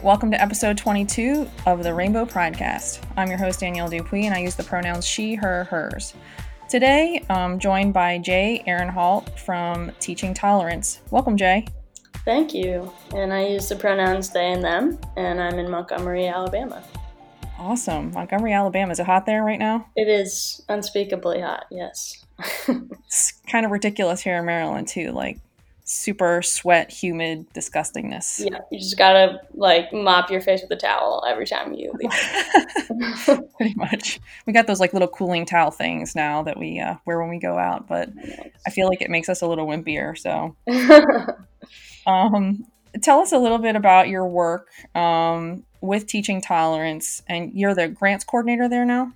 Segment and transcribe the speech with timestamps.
[0.00, 3.02] right, welcome to episode 22 of the Rainbow Pridecast.
[3.16, 6.14] I'm your host, Danielle Dupuis, and I use the pronouns she, her, hers.
[6.68, 11.00] Today, I'm joined by Jay Ehrenhalt from Teaching Tolerance.
[11.10, 11.66] Welcome, Jay.
[12.24, 12.90] Thank you.
[13.14, 16.82] And I use the pronouns they and them, and I'm in Montgomery, Alabama.
[17.58, 18.12] Awesome.
[18.12, 18.92] Montgomery, Alabama.
[18.92, 19.86] Is it hot there right now?
[19.96, 22.24] It is unspeakably hot, yes.
[22.68, 25.12] it's kind of ridiculous here in Maryland, too.
[25.12, 25.38] Like,
[25.90, 28.44] super sweat, humid disgustingness.
[28.44, 33.40] Yeah, you just gotta like mop your face with a towel every time you leave.
[33.56, 34.20] Pretty much.
[34.46, 37.38] We got those like little cooling towel things now that we uh, wear when we
[37.38, 38.10] go out, but.
[38.66, 40.16] I feel like it makes us a little wimpier.
[40.16, 40.56] So,
[42.06, 42.64] um,
[43.02, 47.88] tell us a little bit about your work um, with Teaching Tolerance, and you're the
[47.88, 49.12] grants coordinator there now.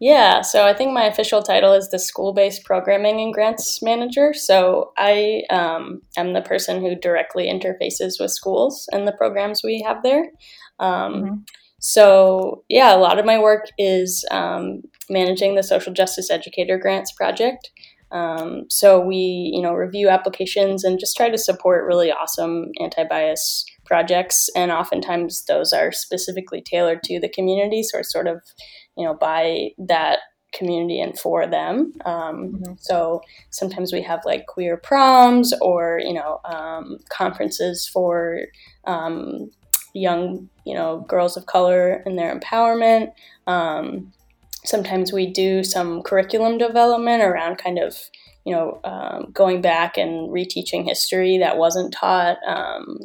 [0.00, 4.32] Yeah, so I think my official title is the school based programming and grants manager.
[4.32, 9.82] So I um, am the person who directly interfaces with schools and the programs we
[9.86, 10.30] have there.
[10.78, 11.34] Um, mm-hmm.
[11.80, 17.12] So, yeah, a lot of my work is um, managing the Social Justice Educator Grants
[17.12, 17.70] Project.
[18.10, 23.64] Um, so we, you know, review applications and just try to support really awesome anti-bias
[23.84, 24.48] projects.
[24.56, 28.42] And oftentimes those are specifically tailored to the community, so sort of
[28.96, 30.20] you know, by that
[30.52, 31.92] community and for them.
[32.04, 32.72] Um, mm-hmm.
[32.78, 38.40] So sometimes we have like queer proms or, you know, um, conferences for
[38.84, 39.50] um,
[39.94, 43.12] young, you know, girls of color and their empowerment.
[43.46, 44.12] Um,
[44.64, 47.96] sometimes we do some curriculum development around kind of,
[48.44, 52.98] you know, um, going back and reteaching history that wasn't taught um,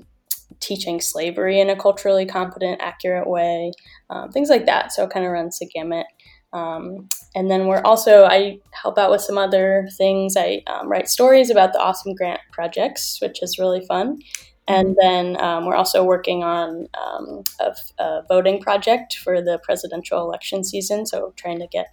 [0.59, 3.71] teaching slavery in a culturally competent, accurate way,
[4.09, 4.91] um, things like that.
[4.91, 6.07] So it kind of runs the gamut.
[6.53, 10.35] Um, and then we're also, I help out with some other things.
[10.37, 14.19] I um, write stories about the awesome grant projects, which is really fun.
[14.67, 20.21] And then um, we're also working on um, a, a, voting project for the presidential
[20.21, 21.05] election season.
[21.05, 21.87] So trying to get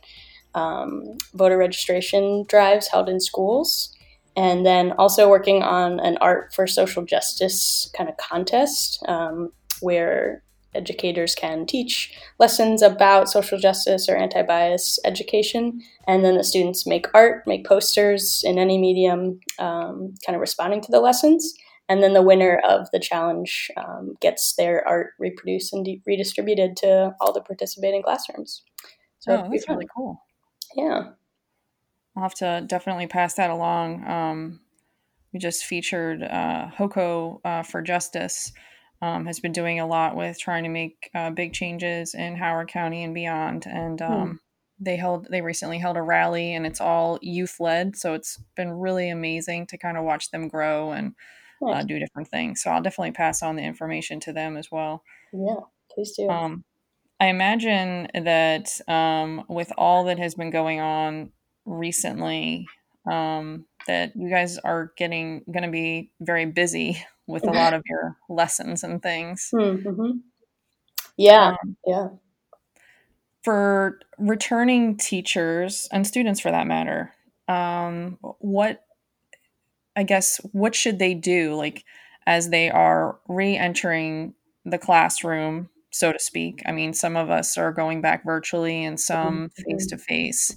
[0.55, 3.95] um, voter registration drives held in schools
[4.37, 9.51] and then also working on an art for social justice kind of contest um,
[9.81, 10.43] where
[10.75, 15.83] educators can teach lessons about social justice or anti-bias education.
[16.07, 20.81] And then the students make art make posters in any medium um, kind of responding
[20.83, 21.53] to the lessons.
[21.89, 26.77] And then the winner of the challenge um, gets their art reproduced and de- redistributed
[26.79, 28.63] to all the participating classrooms.
[29.19, 30.23] So oh, that's really cool.
[30.75, 31.11] Yeah
[32.17, 34.07] I'll have to definitely pass that along.
[34.07, 34.61] Um,
[35.33, 38.53] we just featured uh, HoCo uh, for Justice.
[39.01, 42.69] Um, has been doing a lot with trying to make uh, big changes in Howard
[42.69, 43.67] County and beyond.
[43.67, 44.13] And hmm.
[44.13, 44.35] um, hmm.
[44.79, 47.97] they held they recently held a rally, and it's all youth led.
[47.97, 51.15] So it's been really amazing to kind of watch them grow and
[51.61, 51.85] uh, nice.
[51.87, 52.63] do different things.
[52.63, 55.03] So I'll definitely pass on the information to them as well.
[55.33, 56.29] Yeah, please do.
[56.29, 56.65] Um,
[57.19, 61.33] I imagine that um, with all that has been going on
[61.65, 62.67] recently
[63.11, 67.83] um, that you guys are getting going to be very busy with a lot of
[67.87, 69.51] your lessons and things.
[69.55, 70.19] Mm-hmm.
[71.17, 72.09] Yeah, um, yeah.
[73.43, 77.13] For returning teachers and students, for that matter,
[77.49, 78.85] um, what
[79.97, 81.85] I guess what should they do, like
[82.27, 84.35] as they are re-entering
[84.65, 86.63] the classroom, so to speak?
[86.67, 90.57] I mean, some of us are going back virtually, and some face to face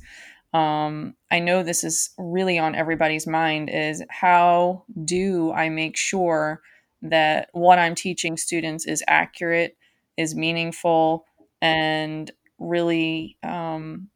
[0.56, 6.62] um, I know this is really on everybody's mind is how do I make sure
[7.02, 9.76] that what I'm teaching students is accurate,
[10.16, 11.26] is meaningful,
[11.62, 14.08] and really um,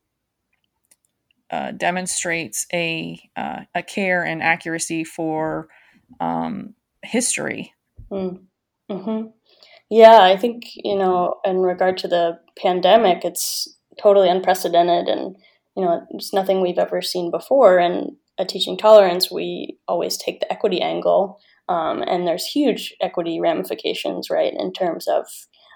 [1.52, 5.68] uh, demonstrates a uh, a care and accuracy for
[6.22, 6.74] um,
[7.04, 7.74] history.
[8.10, 8.44] Mm.
[8.90, 9.24] hmm
[9.90, 13.68] Yeah, I think you know, in regard to the pandemic, it's
[14.02, 15.36] totally unprecedented and
[15.76, 17.80] you know, it's nothing we've ever seen before.
[17.80, 23.40] And at Teaching Tolerance, we always take the equity angle, um, and there's huge equity
[23.40, 25.26] ramifications, right, in terms of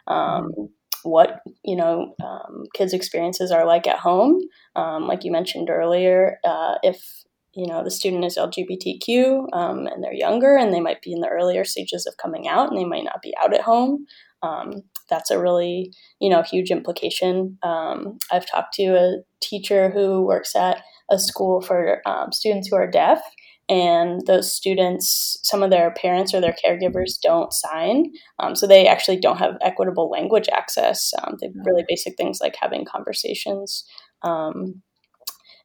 [0.07, 0.63] um, mm-hmm.
[1.03, 4.39] what you know um, kids' experiences are like at home.
[4.75, 7.23] Um, like you mentioned earlier, uh, if
[7.55, 11.21] you know the student is LGBTQ um, and they're younger and they might be in
[11.21, 14.05] the earlier stages of coming out and they might not be out at home.
[14.41, 17.57] Um, that's a really you know huge implication.
[17.63, 22.75] Um, I've talked to a teacher who works at a school for um, students who
[22.75, 23.21] are deaf,
[23.69, 28.87] and those students, some of their parents or their caregivers don't sign, um, so they
[28.87, 31.13] actually don't have equitable language access.
[31.21, 33.85] Um, they really basic things like having conversations.
[34.23, 34.81] Um,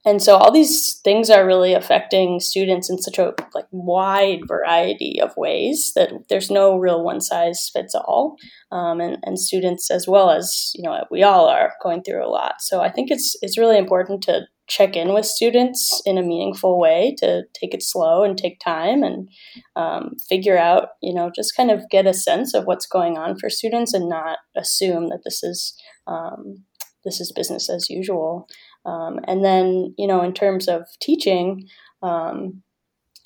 [0.05, 5.21] and so all these things are really affecting students in such a like wide variety
[5.21, 8.37] of ways that there's no real one size fits all
[8.71, 12.31] um, and, and students as well as you know we all are going through a
[12.31, 12.55] lot.
[12.61, 16.79] So i think it's it's really important to check in with students in a meaningful
[16.79, 19.29] way to take it slow and take time and
[19.77, 23.37] um, figure out you know just kind of get a sense of what's going on
[23.39, 25.75] for students and not assume that this is
[26.07, 26.65] um,
[27.05, 28.47] this is business as usual
[28.89, 31.69] um, and then, you know, in terms of teaching,
[32.03, 32.63] um,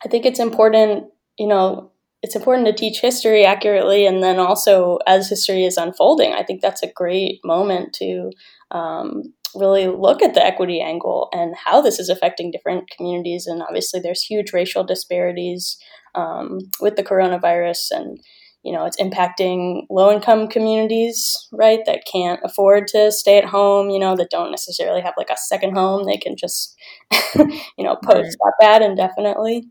[0.05, 1.05] I think it's important,
[1.38, 1.93] you know,
[2.23, 4.05] it's important to teach history accurately.
[4.06, 8.31] And then also, as history is unfolding, I think that's a great moment to
[8.73, 9.23] um,
[9.55, 13.47] really look at the equity angle and how this is affecting different communities.
[13.47, 15.79] And obviously, there's huge racial disparities
[16.17, 18.19] um, with the coronavirus and
[18.62, 23.91] you know it's impacting low income communities right that can't afford to stay at home
[23.91, 26.76] you know that don't necessarily have like a second home they can just
[27.37, 28.37] you know post right.
[28.38, 29.64] that bad indefinitely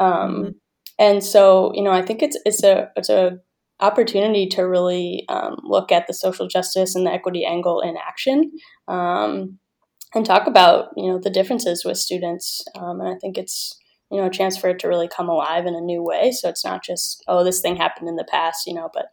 [0.00, 0.48] um, mm-hmm.
[0.98, 3.38] and so you know i think it's it's a it's a
[3.80, 8.52] opportunity to really um, look at the social justice and the equity angle in action
[8.88, 9.58] um,
[10.14, 13.78] and talk about you know the differences with students um, and i think it's
[14.14, 16.30] you know, a chance for it to really come alive in a new way.
[16.30, 19.06] So it's not just, oh, this thing happened in the past, you know, but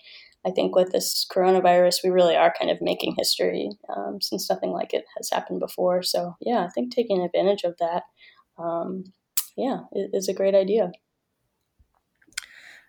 [0.46, 4.70] I think with this coronavirus, we really are kind of making history um, since nothing
[4.70, 6.04] like it has happened before.
[6.04, 8.04] So yeah, I think taking advantage of that,
[8.60, 9.06] um,
[9.58, 10.92] yeah, is a great idea.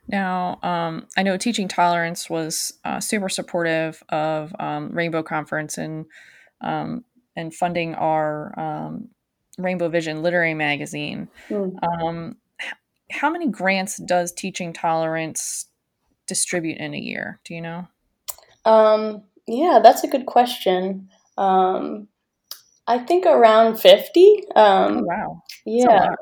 [0.06, 6.04] Now, um, I know Teaching Tolerance was uh, super supportive of um, Rainbow Conference and
[6.60, 7.04] um,
[7.34, 9.08] and funding our um,
[9.58, 11.28] Rainbow Vision Literary Magazine.
[11.48, 11.74] Mm.
[11.82, 12.36] Um,
[13.10, 15.66] how many grants does Teaching Tolerance
[16.26, 17.40] distribute in a year?
[17.44, 17.88] Do you know?
[18.64, 21.08] Um, yeah, that's a good question.
[21.36, 22.08] Um,
[22.86, 24.42] I think around 50.
[24.56, 25.42] Um, oh, wow.
[25.64, 26.14] Yeah.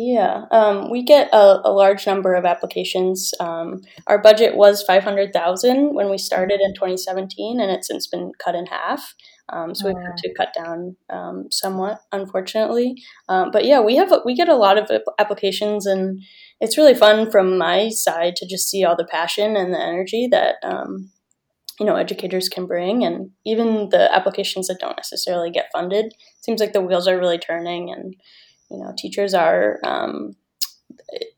[0.00, 3.34] Yeah, um, we get a, a, large number of applications.
[3.40, 8.06] Um, our budget was five hundred thousand when we started in 2017, and it's since
[8.06, 9.12] been cut in half.
[9.50, 12.94] Um, so we've had to cut down um, somewhat, unfortunately.
[13.28, 16.20] Um, but yeah, we have we get a lot of applications, and
[16.60, 20.28] it's really fun from my side to just see all the passion and the energy
[20.30, 21.10] that um,
[21.80, 26.12] you know educators can bring, and even the applications that don't necessarily get funded.
[26.40, 28.14] Seems like the wheels are really turning, and
[28.70, 30.36] you know teachers are um,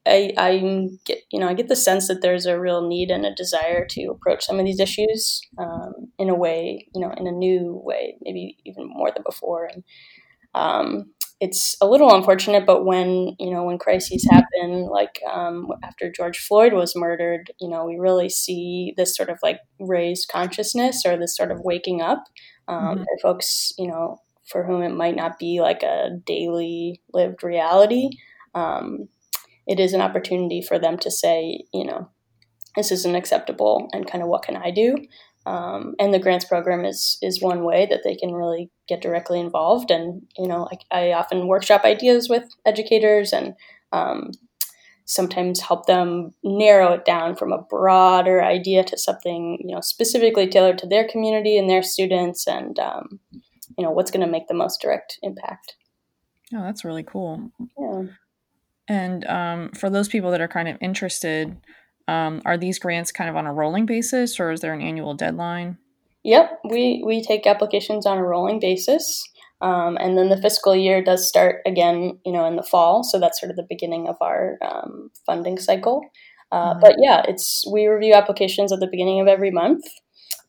[0.07, 3.25] I, I get you know I get the sense that there's a real need and
[3.25, 7.27] a desire to approach some of these issues um, in a way you know in
[7.27, 9.85] a new way maybe even more than before and
[10.55, 16.11] um, it's a little unfortunate but when you know when crises happen like um, after
[16.11, 21.03] George Floyd was murdered you know we really see this sort of like raised consciousness
[21.07, 22.25] or this sort of waking up
[22.67, 23.03] um, mm-hmm.
[23.03, 24.19] for folks you know
[24.51, 28.11] for whom it might not be like a daily lived reality,
[28.55, 29.09] um,
[29.71, 32.11] it is an opportunity for them to say, you know,
[32.77, 34.97] this isn't acceptable, and kind of what can I do?
[35.47, 39.41] Um, and the grants program is is one way that they can really get directly
[39.41, 39.91] involved.
[39.91, 43.55] And you know, I, I often workshop ideas with educators and
[43.93, 44.33] um,
[45.07, 50.47] sometimes help them narrow it down from a broader idea to something you know specifically
[50.47, 52.47] tailored to their community and their students.
[52.47, 53.21] And um,
[53.81, 55.77] you know what's going to make the most direct impact
[56.55, 58.03] oh that's really cool yeah
[58.91, 61.57] and um, for those people that are kind of interested
[62.09, 65.15] um, are these grants kind of on a rolling basis or is there an annual
[65.15, 65.79] deadline
[66.25, 69.25] yep we we take applications on a rolling basis
[69.63, 73.19] um, and then the fiscal year does start again you know in the fall so
[73.19, 76.03] that's sort of the beginning of our um, funding cycle
[76.53, 76.81] uh, mm-hmm.
[76.81, 79.85] but yeah it's we review applications at the beginning of every month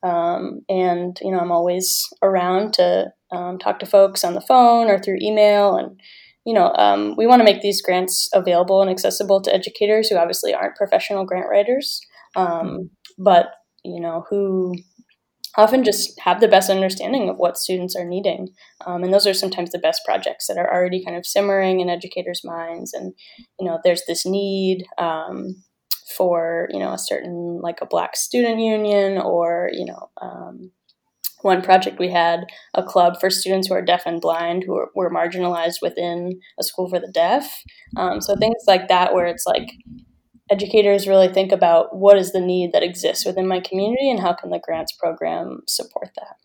[0.03, 4.87] um, and you know i'm always around to um, talk to folks on the phone
[4.87, 5.77] or through email.
[5.77, 5.99] And,
[6.45, 10.17] you know, um, we want to make these grants available and accessible to educators who
[10.17, 12.01] obviously aren't professional grant writers,
[12.35, 13.47] um, but,
[13.83, 14.73] you know, who
[15.57, 18.47] often just have the best understanding of what students are needing.
[18.85, 21.89] Um, and those are sometimes the best projects that are already kind of simmering in
[21.89, 22.93] educators' minds.
[22.93, 23.13] And,
[23.59, 25.61] you know, there's this need um,
[26.17, 30.71] for, you know, a certain, like a Black student union or, you know, um,
[31.43, 34.91] one project we had a club for students who are deaf and blind who were,
[34.95, 37.63] were marginalized within a school for the deaf.
[37.97, 39.71] Um, so things like that where it's like
[40.49, 44.33] educators really think about what is the need that exists within my community and how
[44.33, 46.35] can the grants program support that.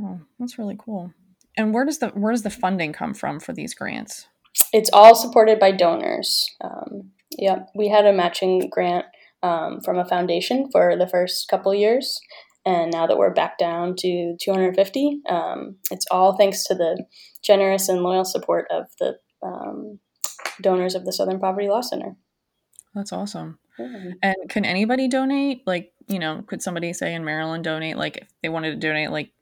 [0.00, 1.12] Oh, that's really cool.
[1.56, 4.26] And where does the where does the funding come from for these grants?
[4.72, 6.50] It's all supported by donors.
[6.62, 9.06] Um, yeah we had a matching grant
[9.42, 12.20] um, from a foundation for the first couple years
[12.64, 17.04] and now that we're back down to 250, um, it's all thanks to the
[17.42, 19.98] generous and loyal support of the um,
[20.60, 22.16] donors of the Southern Poverty Law Center.
[22.94, 23.58] That's awesome.
[23.78, 24.10] Mm-hmm.
[24.22, 25.62] And can anybody donate?
[25.66, 27.96] Like, you know, could somebody say in Maryland donate?
[27.96, 29.32] Like, if they wanted to donate, like,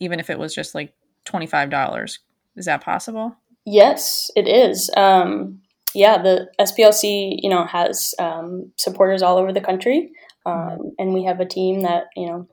[0.00, 0.94] even if it was just like
[1.26, 2.18] $25,
[2.56, 3.36] is that possible?
[3.64, 4.90] Yes, it is.
[4.96, 5.60] Um,
[5.94, 10.10] yeah, the SPLC, you know, has um, supporters all over the country,
[10.48, 10.88] um, mm-hmm.
[10.98, 12.48] and we have a team that you know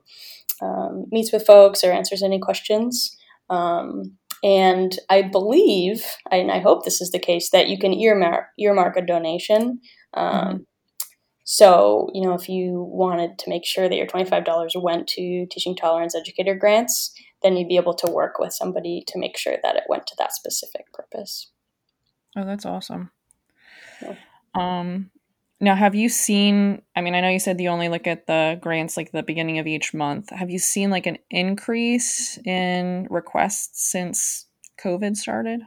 [0.62, 3.16] um, meets with folks or answers any questions.
[3.50, 8.46] Um, and I believe, and I hope this is the case, that you can earmark
[8.58, 9.80] earmark a donation.
[10.14, 10.56] Um, mm-hmm.
[11.48, 15.76] So, you know, if you wanted to make sure that your $25 went to teaching
[15.76, 19.76] tolerance educator grants, then you'd be able to work with somebody to make sure that
[19.76, 21.52] it went to that specific purpose.
[22.36, 23.12] Oh, that's awesome.
[24.02, 24.16] Yeah.
[24.56, 25.10] Um,
[25.60, 26.82] now, have you seen?
[26.94, 29.58] I mean, I know you said you only look at the grants like the beginning
[29.58, 30.30] of each month.
[30.30, 34.46] Have you seen like an increase in requests since
[34.82, 35.60] COVID started?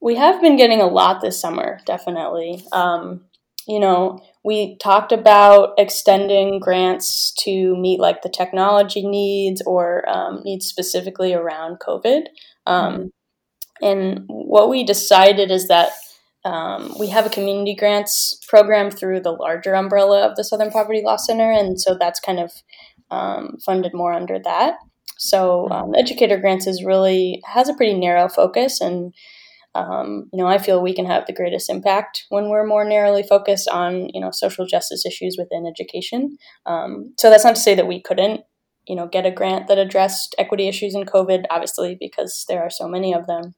[0.00, 2.64] We have been getting a lot this summer, definitely.
[2.72, 3.26] Um,
[3.68, 10.40] you know, we talked about extending grants to meet like the technology needs or um,
[10.44, 12.22] needs specifically around COVID.
[12.66, 13.06] Um, mm-hmm.
[13.82, 15.90] And what we decided is that
[16.44, 21.02] um, we have a community grants program through the larger umbrella of the Southern Poverty
[21.04, 22.52] Law Center, and so that's kind of
[23.10, 24.74] um, funded more under that.
[25.18, 25.72] So mm-hmm.
[25.72, 29.12] um, educator grants is really has a pretty narrow focus, and
[29.74, 33.22] um, you know I feel we can have the greatest impact when we're more narrowly
[33.22, 36.38] focused on you know social justice issues within education.
[36.64, 38.40] Um, so that's not to say that we couldn't
[38.88, 42.70] you know get a grant that addressed equity issues in COVID, obviously because there are
[42.70, 43.54] so many of them.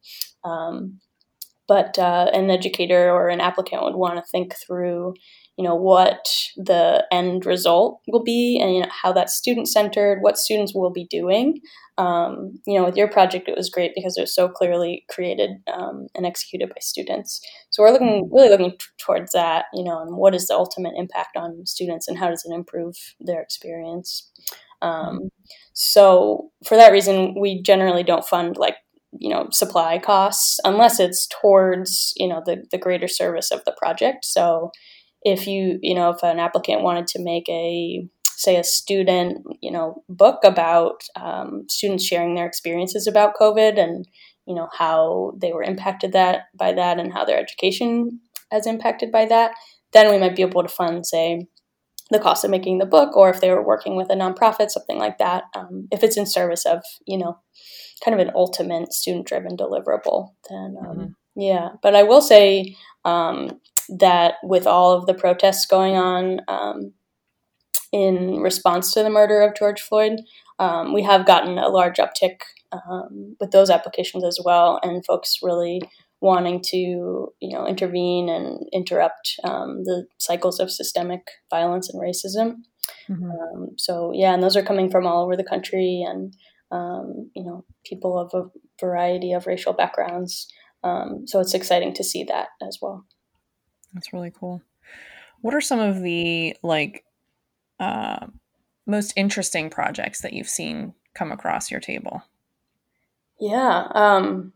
[1.69, 5.15] But uh, an educator or an applicant would want to think through
[5.59, 6.27] you know what
[6.57, 10.91] the end result will be and you know how that's student centered what students will
[10.91, 11.61] be doing.
[11.99, 15.51] Um, you know with your project it was great because it was so clearly created
[15.73, 17.41] um, and executed by students.
[17.71, 20.95] So we're looking really looking t- towards that you know and what is the ultimate
[20.97, 24.31] impact on students and how does it improve their experience?
[24.81, 25.31] Um,
[25.75, 28.77] so for that reason we generally don't fund like
[29.19, 33.75] you know supply costs unless it's towards you know the, the greater service of the
[33.79, 34.25] project.
[34.25, 34.71] So
[35.23, 39.71] if you you know if an applicant wanted to make a say a student you
[39.71, 44.07] know book about um, students sharing their experiences about covid and
[44.47, 49.13] you know how they were impacted that by that and how their education has impacted
[49.13, 49.53] by that
[49.93, 51.47] then we might be able to fund say
[52.11, 54.99] the cost of making the book or if they were working with a nonprofit something
[54.99, 57.39] like that um, if it's in service of you know
[58.05, 61.41] kind of an ultimate student driven deliverable then um, mm-hmm.
[61.41, 66.93] yeah but i will say um, that with all of the protests going on um,
[67.93, 70.21] in response to the murder of george floyd
[70.59, 72.41] um, we have gotten a large uptick
[72.73, 75.81] um, with those applications as well and folks really
[76.21, 76.77] wanting to
[77.41, 82.59] you know intervene and interrupt um, the cycles of systemic violence and racism
[83.11, 83.65] mm-hmm.
[83.77, 86.35] so yeah and those are coming from all over the country and
[86.73, 88.51] um, you know, people of a
[88.81, 90.49] variety of racial backgrounds.
[90.83, 93.05] Um, so it's exciting to see that as well.
[93.95, 94.63] That's really cool.
[95.43, 97.05] What are some of the like
[97.79, 98.27] uh,
[98.87, 102.23] most interesting projects that you've seen come across your table?
[103.39, 103.89] Yeah.
[103.95, 104.53] Um,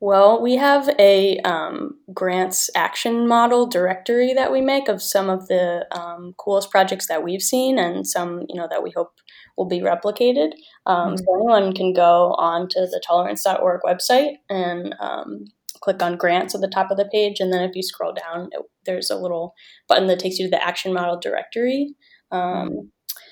[0.00, 5.48] well, we have a um, grants action model directory that we make of some of
[5.48, 9.12] the um, coolest projects that we've seen and some, you know, that we hope
[9.56, 10.52] will be replicated.
[10.84, 11.16] Um, mm-hmm.
[11.16, 15.46] So anyone can go onto the tolerance.org website and um,
[15.80, 17.40] click on grants at the top of the page.
[17.40, 19.54] And then if you scroll down, it, there's a little
[19.88, 21.94] button that takes you to the action model directory.
[22.30, 22.86] Um, mm-hmm.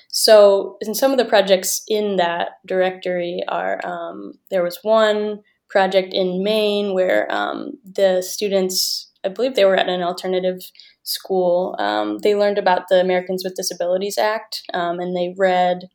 [0.09, 5.41] So, in some of the projects in that directory are um, there was one
[5.75, 10.61] project in Maine where um, the students, I believe they were at an alternative
[11.03, 15.89] school, um, they learned about the Americans with Disabilities Act um, and they read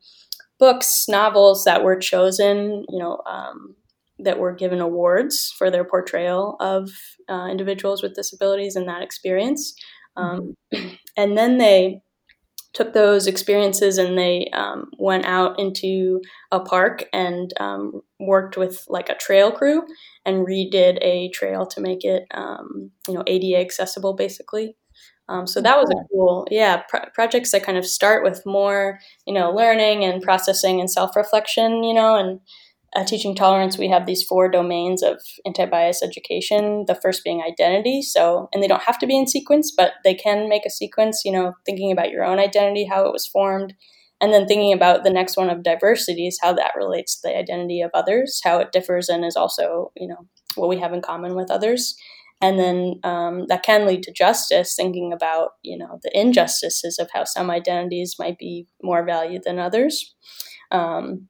[0.59, 3.75] books, novels that were chosen, you know, um,
[4.19, 6.91] that were given awards for their portrayal of
[7.31, 9.73] uh, individuals with disabilities and that experience.
[10.15, 10.57] Um,
[11.17, 12.03] and then they
[12.73, 16.21] took those experiences and they um, went out into
[16.53, 19.83] a park and um, worked with like a trail crew
[20.25, 24.77] and redid a trail to make it um, you know ADA accessible basically.
[25.29, 26.83] Um, so that was a cool, yeah,
[27.15, 28.99] projects that kind of start with more,
[29.29, 32.41] you know, learning and processing and self reflection, you know, and
[32.97, 36.85] uh, teaching tolerance, we have these four domains of anti bias education.
[36.87, 38.03] The first being identity.
[38.03, 41.23] So, and they don't have to be in sequence, but they can make a sequence,
[41.25, 43.75] you know, thinking about your own identity, how it was formed,
[44.21, 47.39] and then thinking about the next one of diversity is how that relates to the
[47.39, 51.01] identity of others, how it differs and is also, you know, what we have in
[51.01, 51.95] common with others.
[52.43, 57.11] And then um, that can lead to justice, thinking about, you know, the injustices of
[57.13, 60.15] how some identities might be more valued than others.
[60.71, 61.29] Um,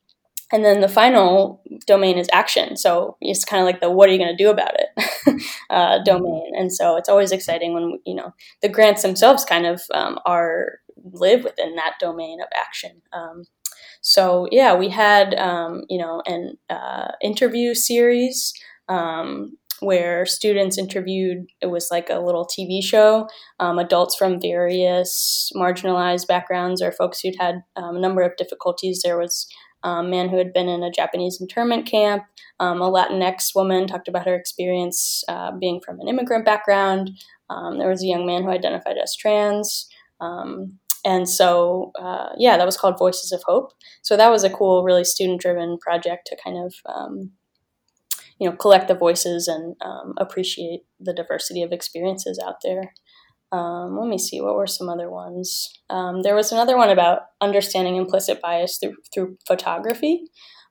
[0.53, 2.77] and then the final domain is action.
[2.77, 5.99] So it's kind of like the what are you going to do about it uh,
[6.05, 6.53] domain.
[6.57, 10.79] And so it's always exciting when, you know, the grants themselves kind of um, are
[11.13, 13.03] live within that domain of action.
[13.13, 13.45] Um,
[14.03, 18.53] so yeah, we had, um, you know, an uh, interview series
[18.89, 23.29] um, where students interviewed, it was like a little TV show,
[23.61, 29.01] um, adults from various marginalized backgrounds or folks who'd had um, a number of difficulties.
[29.03, 29.47] There was
[29.83, 32.25] a man who had been in a Japanese internment camp.
[32.59, 37.13] Um, a Latinx woman talked about her experience uh, being from an immigrant background.
[37.49, 39.89] Um, there was a young man who identified as trans.
[40.21, 43.73] Um, and so, uh, yeah, that was called Voices of Hope.
[44.03, 47.31] So that was a cool, really student-driven project to kind of, um,
[48.39, 52.93] you know, collect the voices and um, appreciate the diversity of experiences out there.
[53.53, 55.69] Um, let me see, what were some other ones?
[55.89, 60.23] Um, there was another one about understanding implicit bias through, through photography,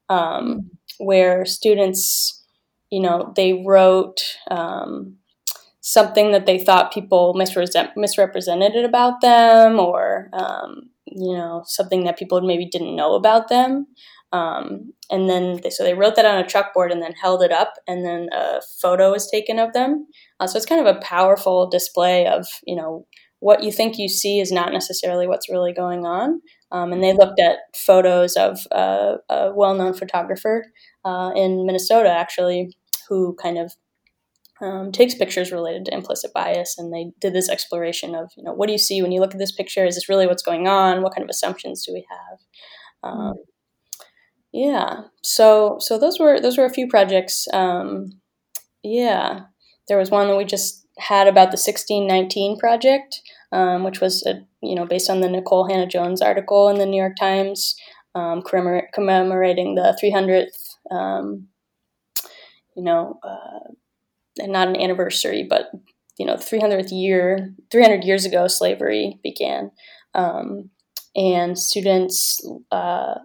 [0.08, 2.46] um, where students,
[2.90, 5.18] you know, they wrote um,
[5.82, 12.18] something that they thought people misre- misrepresented about them or, um, you know, something that
[12.18, 13.88] people maybe didn't know about them.
[14.32, 17.52] Um, and then they, so they wrote that on a chalkboard and then held it
[17.52, 20.06] up, and then a photo was taken of them.
[20.40, 23.06] Uh, so it's kind of a powerful display of you know
[23.40, 26.42] what you think you see is not necessarily what's really going on.
[26.72, 30.66] Um, and they looked at photos of uh, a well-known photographer
[31.06, 32.76] uh, in Minnesota, actually,
[33.08, 33.72] who kind of
[34.62, 38.54] um, takes pictures related to implicit bias, and they did this exploration of you know
[38.54, 39.86] what do you see when you look at this picture?
[39.86, 41.02] Is this really what's going on?
[41.02, 42.40] What kind of assumptions do we have?
[43.12, 43.34] Um,
[44.52, 45.02] yeah.
[45.24, 47.48] So so those were those were a few projects.
[47.54, 48.20] Um,
[48.84, 49.42] yeah,
[49.90, 53.22] there was one that we just had about the 1619 project,
[53.52, 56.98] um, which was a, you know based on the Nikole Hannah-Jones article in the New
[56.98, 57.76] York Times,
[58.16, 60.96] um, commemorating the 300th.
[60.96, 61.48] Um,
[62.76, 63.74] you know, uh,
[64.38, 65.70] and not an anniversary, but
[66.18, 69.72] you know, 300th year, 300 years ago, slavery began,
[70.14, 70.70] um,
[71.16, 73.16] and students uh,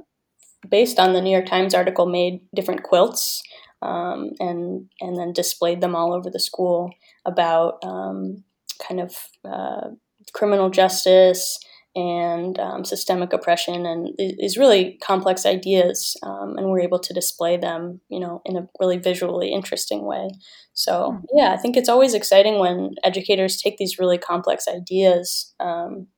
[0.69, 3.43] based on the New York Times article, made different quilts
[3.85, 6.93] um, and and then displayed them all over the school
[7.25, 8.43] about um,
[8.87, 9.89] kind of uh,
[10.33, 11.59] criminal justice
[11.97, 17.57] and um, systemic oppression and these really complex ideas um, and we're able to display
[17.57, 20.29] them you know in a really visually interesting way
[20.73, 21.39] so hmm.
[21.39, 26.09] yeah i think it's always exciting when educators take these really complex ideas um,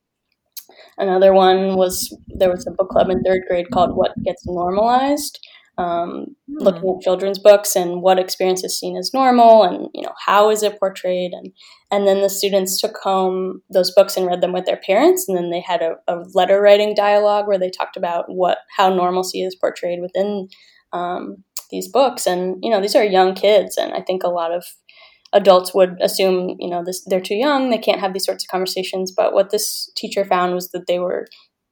[0.99, 5.39] Another one was there was a book club in third grade called What Gets Normalized,
[5.79, 6.61] um, mm.
[6.61, 10.51] looking at children's books and what experience is seen as normal and you know how
[10.51, 11.33] is it portrayed.
[11.33, 11.53] And
[11.91, 15.27] and then the students took home those books and read them with their parents.
[15.29, 18.89] And then they had a, a letter writing dialogue where they talked about what how
[18.89, 20.49] normalcy is portrayed within
[20.93, 22.27] um, these books.
[22.27, 23.77] And you know these are young kids.
[23.77, 24.65] And I think a lot of
[25.33, 28.49] adults would assume, you know, this, they're too young, they can't have these sorts of
[28.49, 29.13] conversations.
[29.13, 31.27] But what this teacher found was that they were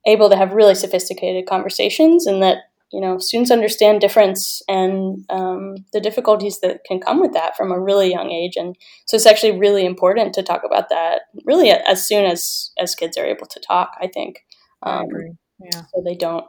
[0.06, 2.58] able to have really sophisticated conversations and that,
[2.94, 7.72] you know, students understand difference and um, the difficulties that can come with that from
[7.72, 8.54] a really young age.
[8.54, 8.76] And
[9.06, 13.18] so it's actually really important to talk about that really as soon as, as kids
[13.18, 14.44] are able to talk, I think.
[14.84, 15.32] Um, I agree.
[15.58, 15.82] Yeah.
[15.92, 16.46] So they don't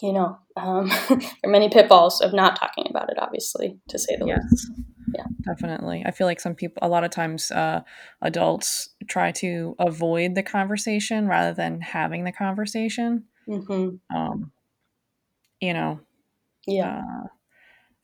[0.00, 4.14] you know, um, there are many pitfalls of not talking about it, obviously, to say
[4.16, 4.38] the yes.
[4.48, 4.70] least
[5.14, 7.80] yeah definitely i feel like some people a lot of times uh,
[8.20, 14.16] adults try to avoid the conversation rather than having the conversation mm-hmm.
[14.16, 14.52] um,
[15.60, 16.00] you know
[16.66, 17.26] yeah uh,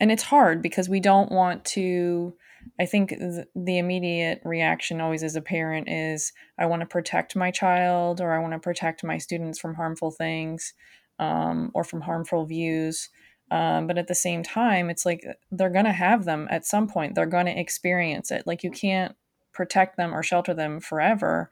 [0.01, 2.35] and it's hard because we don't want to
[2.81, 7.37] i think th- the immediate reaction always as a parent is i want to protect
[7.37, 10.75] my child or i want to protect my students from harmful things
[11.21, 13.09] um, or from harmful views
[13.51, 16.89] um, but at the same time, it's like they're going to have them at some
[16.89, 17.15] point.
[17.15, 18.47] They're going to experience it.
[18.47, 19.15] Like you can't
[19.53, 21.51] protect them or shelter them forever.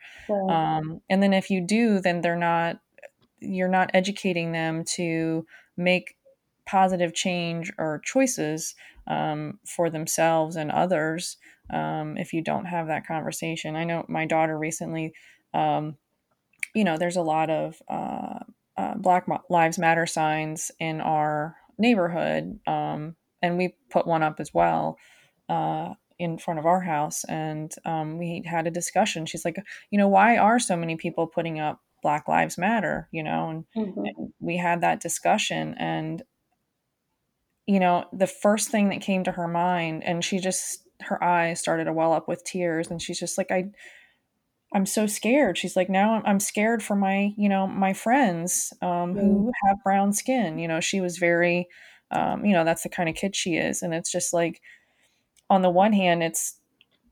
[0.50, 2.80] Um, and then if you do, then they're not,
[3.38, 6.16] you're not educating them to make
[6.66, 8.74] positive change or choices
[9.06, 11.36] um, for themselves and others
[11.70, 13.76] um, if you don't have that conversation.
[13.76, 15.12] I know my daughter recently,
[15.54, 15.96] um,
[16.74, 18.38] you know, there's a lot of uh,
[18.76, 22.60] uh, Black Lives Matter signs in our neighborhood.
[22.66, 24.98] Um, and we put one up as well
[25.48, 27.24] uh, in front of our house.
[27.24, 29.26] And um, we had a discussion.
[29.26, 29.56] She's like,
[29.90, 33.64] you know, why are so many people putting up Black Lives Matter, you know, and,
[33.76, 34.04] Mm-hmm.
[34.04, 35.74] and we had that discussion.
[35.78, 36.22] And,
[37.66, 41.60] you know, the first thing that came to her mind, and she just, her eyes
[41.60, 42.90] started to well up with tears.
[42.90, 43.70] And she's just like, I,
[44.74, 45.56] I'm so scared.
[45.56, 49.82] She's like, now I'm, I'm scared for my, you know, my friends um, who have
[49.84, 50.58] brown skin.
[50.58, 51.68] You know, she was very,
[52.10, 53.82] um, you know, that's the kind of kid she is.
[53.82, 54.60] And it's just like,
[55.48, 56.58] on the one hand, it's,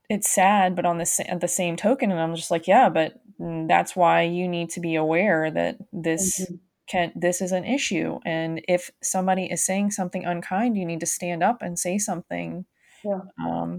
[0.08, 3.12] it's sad, but on the at the same token, and I'm just like, yeah, but
[3.40, 6.54] mm, that's why you need to be aware that this Mm-hmm.
[6.86, 11.06] can this is an issue, and if somebody is saying something unkind, you need to
[11.06, 12.64] stand up and say something,
[13.04, 13.20] Yeah.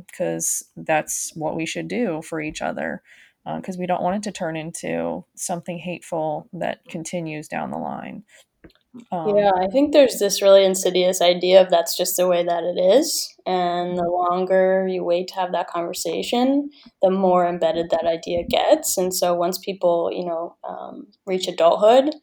[0.08, 3.02] because that's what we should do for each other,
[3.58, 8.24] because we don't want it to turn into something hateful that continues down the line.
[9.12, 12.64] Um, Yeah, I think there's this really insidious idea of that's just the way that
[12.64, 13.34] it is.
[13.46, 16.70] And the longer you wait to have that conversation,
[17.02, 18.98] the more embedded that idea gets.
[18.98, 22.16] And so once people, you know, um, reach adulthood,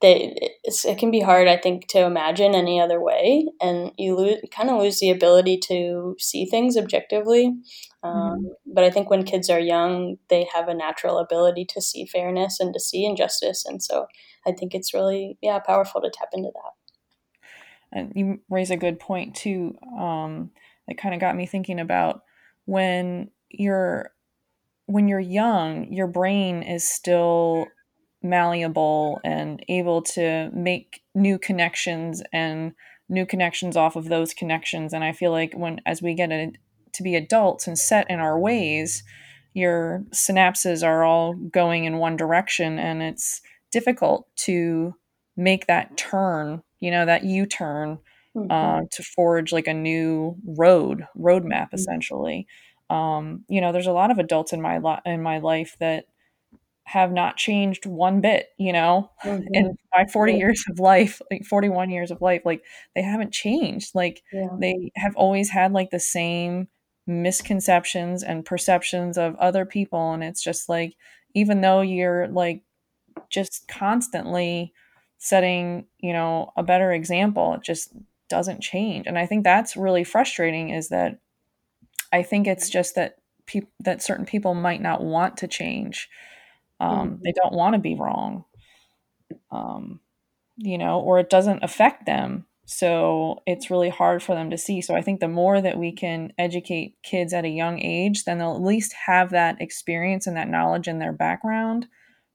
[0.00, 0.34] they
[0.64, 4.70] it can be hard, I think, to imagine any other way, and you lose kind
[4.70, 7.52] of lose the ability to see things objectively.
[8.02, 12.06] Um, But I think when kids are young, they have a natural ability to see
[12.06, 14.06] fairness and to see injustice, and so
[14.46, 16.72] I think it's really yeah powerful to tap into that.
[17.92, 20.50] and you raise a good point too um,
[20.86, 22.22] that kind of got me thinking about
[22.64, 24.10] when you're
[24.86, 27.66] when you're young your brain is still
[28.22, 32.72] malleable and able to make new connections and
[33.08, 36.52] new connections off of those connections and i feel like when as we get a,
[36.92, 39.02] to be adults and set in our ways
[39.54, 43.40] your synapses are all going in one direction and it's
[43.72, 44.94] difficult to
[45.36, 47.98] make that turn you know that u-turn
[48.36, 48.46] Mhm.
[48.50, 51.74] uh, to forge like a new road roadmap Mhm.
[51.74, 52.46] essentially
[52.90, 56.04] um, you know there's a lot of adults in my li- in my life that
[56.90, 59.46] have not changed one bit you know Mhm.
[59.52, 60.38] in my 40 Yeah.
[60.38, 62.62] years of life like 41 years of life like
[62.96, 64.48] they haven't changed like Yeah.
[64.58, 66.66] they have always had like the same
[67.06, 70.94] misconceptions and perceptions of other people and it's just like
[71.34, 72.62] even though you're like
[73.30, 74.72] just constantly
[75.18, 77.92] setting you know a better example it just
[78.28, 81.18] doesn't change and i think that's really frustrating is that
[82.12, 86.08] i think it's just that people that certain people might not want to change
[86.80, 87.22] um, Mhm.
[87.24, 88.44] they don't want to be wrong.
[89.50, 90.00] Um,
[90.58, 94.80] you know or it doesn't affect them so it's really hard for them to see.
[94.82, 98.38] So i think the more that we can educate kids at a young age then
[98.38, 101.88] they'll at least have that experience and that knowledge in their background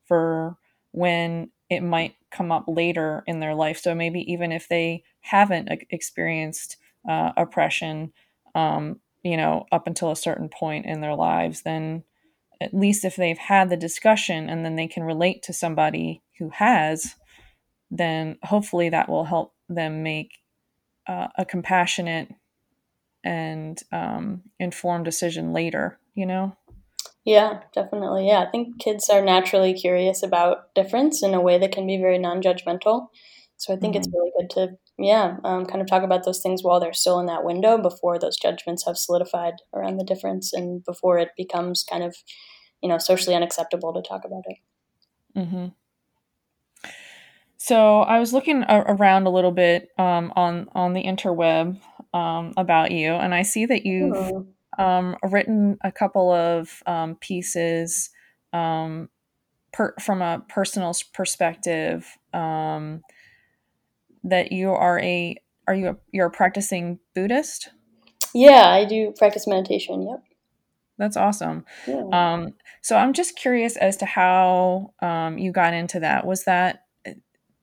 [0.06, 0.58] for
[0.92, 3.80] when it might come up later in their life.
[3.80, 6.78] So maybe even if they haven't experienced
[7.10, 8.14] uh, oppression
[8.56, 12.04] um, you know up until a certain point in their lives then
[12.62, 16.50] at least if they've had the discussion and then they can relate to somebody who
[16.50, 17.16] has
[17.92, 20.32] then hopefully that will help them make
[21.08, 22.34] uh, a compassionate
[23.24, 26.56] and um, informed decision later you know
[27.24, 28.28] Yeah, definitely.
[28.28, 31.98] Yeah, I think kids are naturally curious about difference in a way that can be
[31.98, 33.08] very non-judgmental.
[33.58, 34.14] So I think it's Mhm.
[34.14, 37.26] really good to, yeah, um, kind of talk about those things while they're still in
[37.28, 42.04] that window before those judgments have solidified around the difference and before it becomes kind
[42.04, 42.16] of,
[42.82, 44.58] you know, socially unacceptable to talk about it.
[45.36, 45.68] hmm
[47.58, 51.80] So I was looking a- around a little bit um, on on the interweb
[52.14, 54.54] um, about you, and I see that you've Mhm.
[54.78, 58.10] um, written a couple of um, pieces
[58.54, 59.10] um,
[59.74, 62.18] per, from a personal perspective.
[64.26, 67.70] That you are a are you a, you're a practicing Buddhist?
[68.34, 70.08] Yeah, I do practice meditation.
[70.08, 70.24] Yep.
[70.98, 71.66] That's awesome.
[71.88, 72.04] Yeah.
[72.12, 76.26] Um, so I'm just curious as to how um, you got into that.
[76.26, 76.86] Was that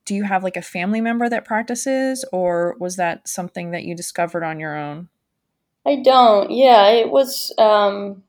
[0.05, 3.94] do you have like a family member that practices, or was that something that you
[3.94, 5.09] discovered on your own?
[5.87, 6.51] I don't.
[6.51, 8.22] Yeah, it was um,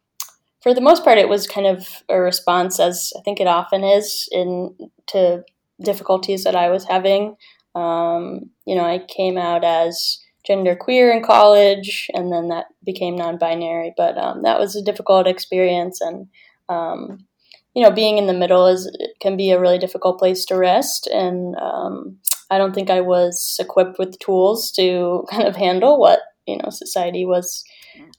[0.62, 3.84] for the most part it was kind of a response as I think it often
[3.84, 4.76] is in
[5.08, 5.44] to
[5.82, 7.36] difficulties that I was having.
[7.76, 13.16] Um, you know, I came out as gender queer in college, and then that became
[13.16, 13.94] non-binary.
[13.96, 16.28] But um, that was a difficult experience, and
[16.70, 17.26] um,
[17.74, 21.08] you know, being in the middle is can be a really difficult place to rest.
[21.08, 22.18] And um,
[22.52, 26.70] I don't think I was equipped with tools to kind of handle what you know
[26.70, 27.64] society was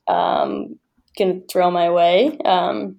[0.08, 0.78] um,
[1.18, 2.38] to throw my way.
[2.44, 2.96] Um,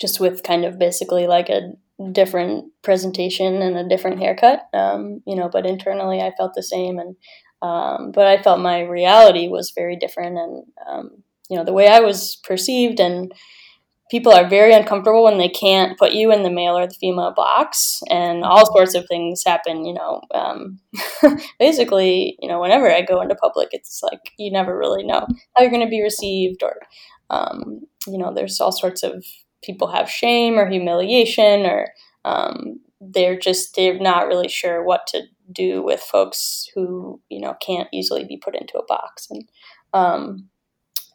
[0.00, 1.72] just with kind of basically like a
[2.12, 5.48] different presentation and a different haircut, um, you know.
[5.48, 7.16] But internally, I felt the same, and
[7.62, 11.10] um, but I felt my reality was very different, and um,
[11.48, 13.32] you know, the way I was perceived and
[14.10, 17.32] people are very uncomfortable when they can't put you in the male or the female
[17.34, 19.84] box, and all sorts of things happen.
[19.84, 20.78] You know, um,
[21.58, 25.62] basically, you know, whenever I go into public, it's like you never really know how
[25.62, 26.76] you're going to be received, or
[27.30, 29.24] um, you know, there's all sorts of
[29.64, 31.88] people have shame or humiliation, or
[32.24, 35.22] um, they're just they're not really sure what to
[35.52, 39.28] do with folks who you know can't easily be put into a box.
[39.30, 39.44] And
[39.92, 40.48] um,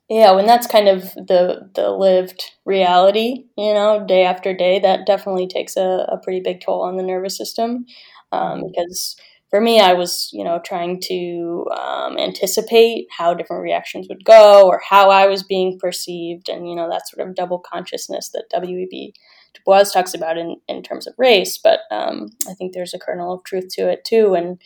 [0.09, 5.05] yeah when that's kind of the the lived reality you know day after day that
[5.05, 7.85] definitely takes a, a pretty big toll on the nervous system
[8.31, 9.15] um, because
[9.49, 14.67] for me i was you know trying to um, anticipate how different reactions would go
[14.67, 18.45] or how i was being perceived and you know that sort of double consciousness that
[18.51, 19.13] W.E.B.
[19.53, 22.99] Du Bois talks about in, in terms of race but um, i think there's a
[22.99, 24.61] kernel of truth to it too and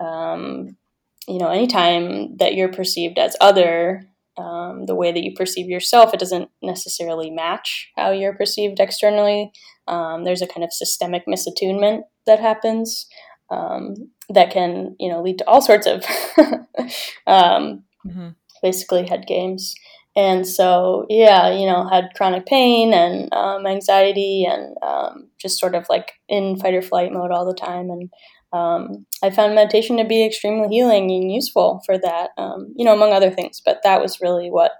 [0.00, 0.76] um,
[1.26, 4.02] you know anytime that you're perceived as other
[4.38, 9.50] um, the way that you perceive yourself, it doesn't necessarily match how you're perceived externally.
[9.88, 13.06] Um, there's a kind of systemic misattunement that happens
[13.50, 13.94] um,
[14.28, 16.04] that can, you know, lead to all sorts of
[17.26, 18.28] um, mm-hmm.
[18.62, 19.74] basically head games.
[20.16, 25.74] And so, yeah, you know, had chronic pain and um, anxiety and um, just sort
[25.74, 27.88] of like in fight or flight mode all the time.
[27.90, 28.10] And
[28.52, 32.94] um, I found meditation to be extremely healing and useful for that, um, you know,
[32.94, 33.62] among other things.
[33.64, 34.72] But that was really what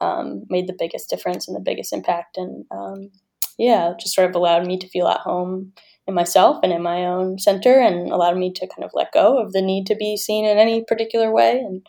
[0.00, 2.36] um, made the biggest difference and the biggest impact.
[2.36, 3.10] And um,
[3.58, 5.72] yeah, just sort of allowed me to feel at home
[6.06, 9.38] in myself and in my own center and allowed me to kind of let go
[9.40, 11.58] of the need to be seen in any particular way.
[11.58, 11.86] And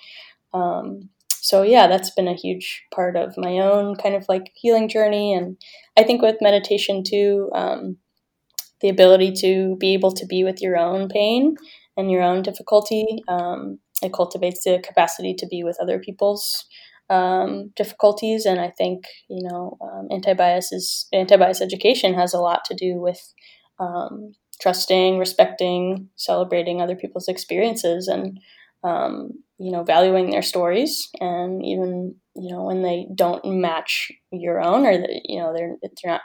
[0.53, 4.87] um, so, yeah, that's been a huge part of my own kind of like healing
[4.87, 5.33] journey.
[5.33, 5.57] And
[5.97, 7.97] I think with meditation too, um,
[8.81, 11.55] the ability to be able to be with your own pain
[11.97, 13.23] and your own difficulty.
[13.27, 16.65] Um, it cultivates the capacity to be with other people's
[17.09, 22.65] um, difficulties, and I think you know um, anti-bias is anti-bias education has a lot
[22.65, 23.33] to do with
[23.79, 28.39] um, trusting, respecting, celebrating other people's experiences, and
[28.83, 34.61] um, you know valuing their stories, and even you know when they don't match your
[34.61, 36.21] own or that you know they're they're not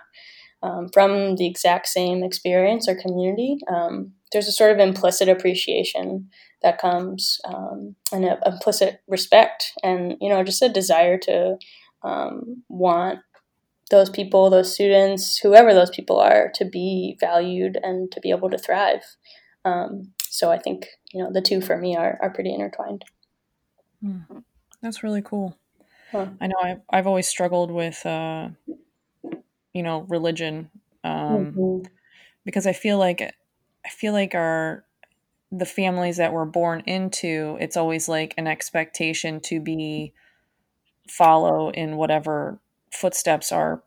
[0.62, 6.28] um, from the exact same experience or community, um, there's a sort of implicit appreciation
[6.62, 11.56] that comes um, and an implicit respect and you know just a desire to
[12.02, 13.20] um, want
[13.90, 18.51] those people those students whoever those people are to be valued and to be able
[18.51, 19.16] to thrive
[19.64, 23.05] um, so i think you know the two for me are, are pretty intertwined
[24.05, 24.42] mm.
[24.83, 25.57] that's really cool
[26.12, 26.27] huh.
[26.40, 28.48] i know I've, I've always struggled with uh,
[29.72, 30.70] you know religion
[31.05, 31.87] um, mm-hmm.
[32.44, 34.85] because I feel like I feel like our
[35.51, 40.12] the families that we're born into it's always like an expectation to be
[41.09, 42.59] follow in whatever
[42.92, 43.83] footsteps our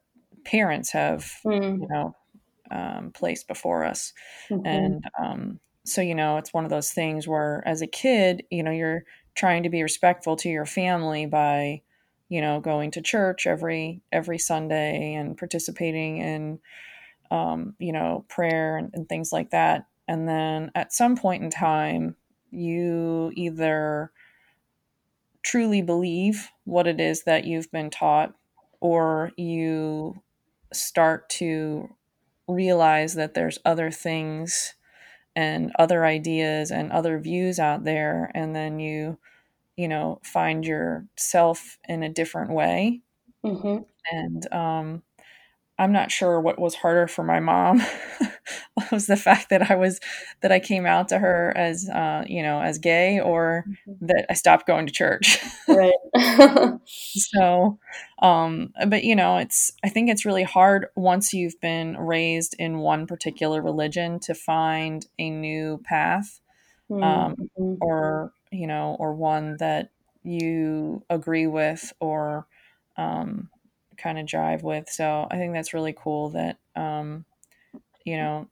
[0.45, 1.81] parents have mm.
[1.81, 2.15] you know
[2.71, 4.13] um, placed before us
[4.49, 4.65] mm-hmm.
[4.65, 8.63] and um, so you know it's one of those things where as a kid you
[8.63, 9.03] know you're
[9.35, 11.81] trying to be respectful to your family by
[12.31, 16.59] you know, going to church every every Sunday and participating in,
[17.29, 19.85] um, you know, prayer and, and things like that.
[20.07, 22.15] And then at some point in time,
[22.49, 24.13] you either
[25.43, 28.33] truly believe what it is that you've been taught,
[28.81, 30.21] or you
[30.73, 31.95] start to
[32.47, 34.75] realize that there's other things
[35.35, 39.17] and other ideas and other views out there, and then you
[39.77, 43.01] you know find yourself in a different way
[43.43, 43.83] mm-hmm.
[44.11, 45.01] and um,
[45.79, 47.81] i'm not sure what was harder for my mom
[48.91, 49.99] was the fact that i was
[50.41, 54.05] that i came out to her as uh, you know as gay or mm-hmm.
[54.05, 55.93] that i stopped going to church right
[56.85, 57.79] so
[58.21, 62.79] um, but you know it's i think it's really hard once you've been raised in
[62.79, 66.41] one particular religion to find a new path
[66.89, 67.03] mm-hmm.
[67.03, 67.75] um, mm-hmm.
[67.81, 69.89] or you know, or one that
[70.23, 72.45] you agree with or
[72.97, 73.49] um,
[73.97, 74.89] kind of jive with.
[74.89, 77.25] So I think that's really cool that, um,
[78.03, 78.47] you know,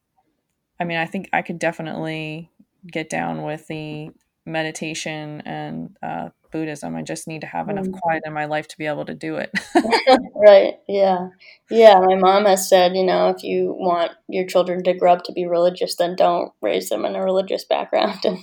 [0.80, 2.50] I mean, I think I could definitely
[2.88, 4.12] get down with the
[4.46, 6.96] meditation and uh, Buddhism.
[6.96, 8.00] I just need to have enough mm.
[8.00, 9.52] quiet in my life to be able to do it.
[10.36, 10.76] right.
[10.88, 11.28] Yeah.
[11.70, 12.00] Yeah.
[12.00, 15.34] My mom has said, you know, if you want your children to grow up to
[15.34, 18.20] be religious, then don't raise them in a religious background.
[18.26, 18.40] And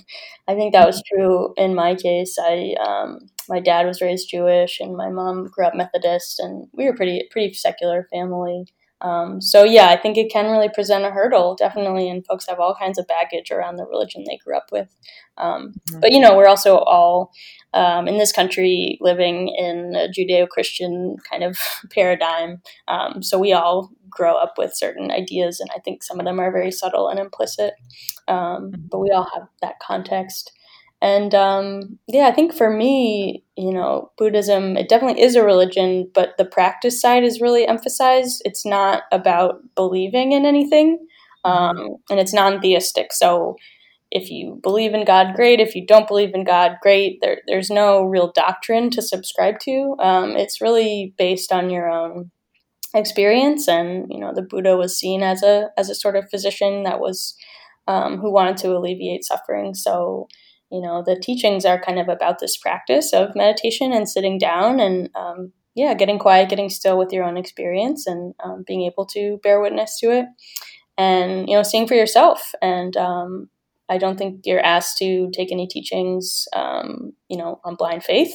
[0.47, 2.37] I think that was true in my case.
[2.41, 6.85] I, um, my dad was raised Jewish and my mom grew up Methodist and we
[6.85, 8.65] were pretty, pretty secular family.
[9.01, 12.59] Um, so yeah, I think it can really present a hurdle, definitely, and folks have
[12.59, 14.95] all kinds of baggage around the religion they grew up with.
[15.37, 15.99] Um, mm-hmm.
[15.99, 17.31] But you know, we're also all
[17.73, 21.59] um, in this country living in a Judeo Christian kind of
[21.91, 22.61] paradigm.
[22.87, 26.39] Um, so we all grow up with certain ideas, and I think some of them
[26.39, 27.73] are very subtle and implicit,
[28.27, 30.51] um, but we all have that context.
[31.01, 36.09] And um, yeah, I think for me, you know, Buddhism, it definitely is a religion,
[36.13, 38.41] but the practice side is really emphasized.
[38.45, 41.07] It's not about believing in anything,
[41.45, 43.13] um, and it's non theistic.
[43.13, 43.57] So
[44.09, 45.59] if you believe in God, great.
[45.59, 47.19] If you don't believe in God, great.
[47.21, 49.95] There, there's no real doctrine to subscribe to.
[49.99, 52.31] Um, it's really based on your own
[52.95, 56.83] experience, and you know, the Buddha was seen as a as a sort of physician
[56.83, 57.35] that was
[57.87, 59.73] um, who wanted to alleviate suffering.
[59.73, 60.27] So
[60.71, 64.79] you know the teachings are kind of about this practice of meditation and sitting down
[64.79, 69.05] and um, yeah getting quiet getting still with your own experience and um, being able
[69.05, 70.25] to bear witness to it
[70.97, 72.51] and you know seeing for yourself.
[72.61, 73.49] And um,
[73.89, 78.33] i don't think you're asked to take any teachings um, you know on blind faith.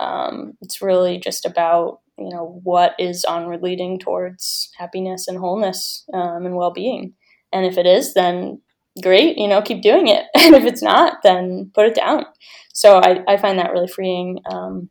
[0.00, 6.04] Um, it's really just about you know what is onward leading towards happiness and wholeness
[6.12, 7.14] um, and well-being.
[7.52, 8.60] And if it is then
[9.00, 10.26] great, you know, keep doing it.
[10.34, 12.26] and if it's not, then put it down.
[12.72, 14.40] So I, I find that really freeing.
[14.50, 14.88] Um,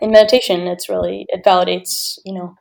[0.00, 2.54] in meditation, it's really, it validates, you know,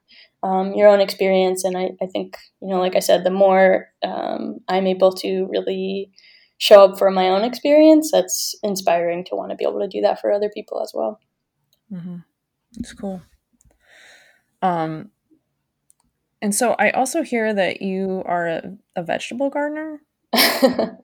[0.43, 1.63] um, your own experience.
[1.63, 5.47] And I, I think, you know, like I said, the more um, I'm able to
[5.49, 6.11] really
[6.57, 10.01] show up for my own experience, that's inspiring to want to be able to do
[10.01, 11.19] that for other people as well.
[11.91, 12.17] Mm-hmm.
[12.77, 13.21] It's cool.
[14.61, 15.11] Um,
[16.41, 20.01] and so I also hear that you are a, a vegetable gardener.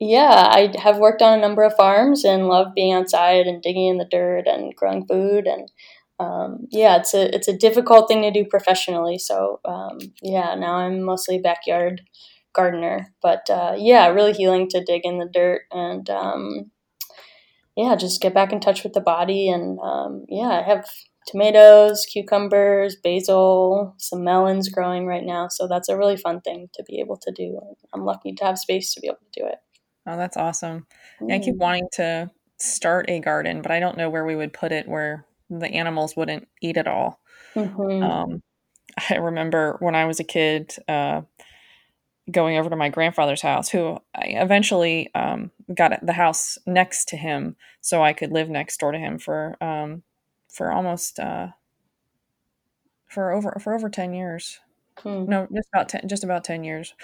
[0.00, 3.88] yeah, I have worked on a number of farms and love being outside and digging
[3.88, 5.70] in the dirt and growing food and
[6.18, 9.18] um, yeah, it's a it's a difficult thing to do professionally.
[9.18, 12.02] So um, yeah, now I'm mostly backyard
[12.52, 16.70] gardener, but uh, yeah, really healing to dig in the dirt and um,
[17.76, 20.84] yeah, just get back in touch with the body and um, yeah, I have
[21.30, 25.46] tomatoes, cucumbers, basil, some melons growing right now.
[25.48, 27.60] So that's a really fun thing to be able to do.
[27.92, 29.58] I'm lucky to have space to be able to do it.
[30.06, 30.86] Oh, that's awesome.
[31.20, 31.60] Yeah, I keep mm.
[31.60, 35.24] wanting to start a garden, but I don't know where we would put it where
[35.48, 37.20] the animals wouldn't eat it all.
[37.54, 38.02] Mm-hmm.
[38.02, 38.42] Um,
[39.10, 41.22] I remember when I was a kid uh,
[42.30, 47.16] going over to my grandfather's house, who I eventually um, got the house next to
[47.16, 50.02] him so I could live next door to him for um,
[50.50, 51.48] for almost uh,
[53.06, 54.60] for over for over ten years.
[54.98, 55.24] Hmm.
[55.26, 56.94] No, just about ten, just about ten years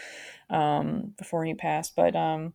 [0.51, 1.97] um, before he passed.
[1.97, 2.55] But um,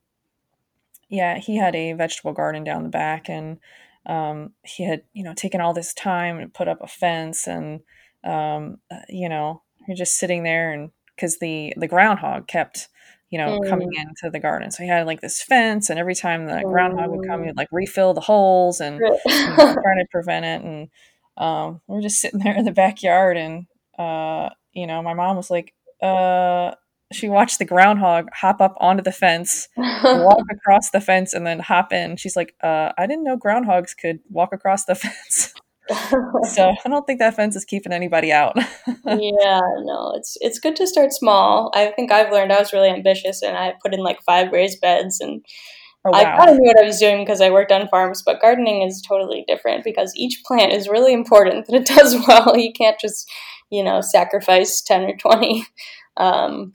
[1.10, 3.60] yeah, he had a vegetable garden down the back, and
[4.06, 7.82] um, he had you know taken all this time and put up a fence, and
[8.23, 12.88] um, uh, you know you're just sitting there, and because the the groundhog kept
[13.31, 13.69] you know, mm.
[13.69, 14.71] coming into the garden.
[14.71, 17.69] So he had like this fence, and every time the groundhog would come, he'd like
[17.71, 20.61] refill the holes and know, trying to prevent it.
[20.61, 20.89] And
[21.37, 23.65] um, we are just sitting there in the backyard, and
[23.97, 26.75] uh, you know, my mom was like, uh,
[27.13, 31.59] she watched the groundhog hop up onto the fence, walk across the fence, and then
[31.59, 32.17] hop in.
[32.17, 35.53] She's like, uh, I didn't know groundhogs could walk across the fence
[36.54, 38.56] so I don't think that fence is keeping anybody out.
[38.88, 41.71] yeah, no, it's it's good to start small.
[41.73, 44.82] I think I've learned I was really ambitious and I put in like five raised
[44.82, 45.43] beds and
[46.06, 46.19] oh, wow.
[46.19, 48.82] I kind of knew what I was doing because I worked on farms, but gardening
[48.82, 52.58] is totally different because each plant is really important that it does well.
[52.58, 53.30] You can't just,
[53.69, 55.65] you know, sacrifice 10 or 20.
[56.17, 56.73] Um,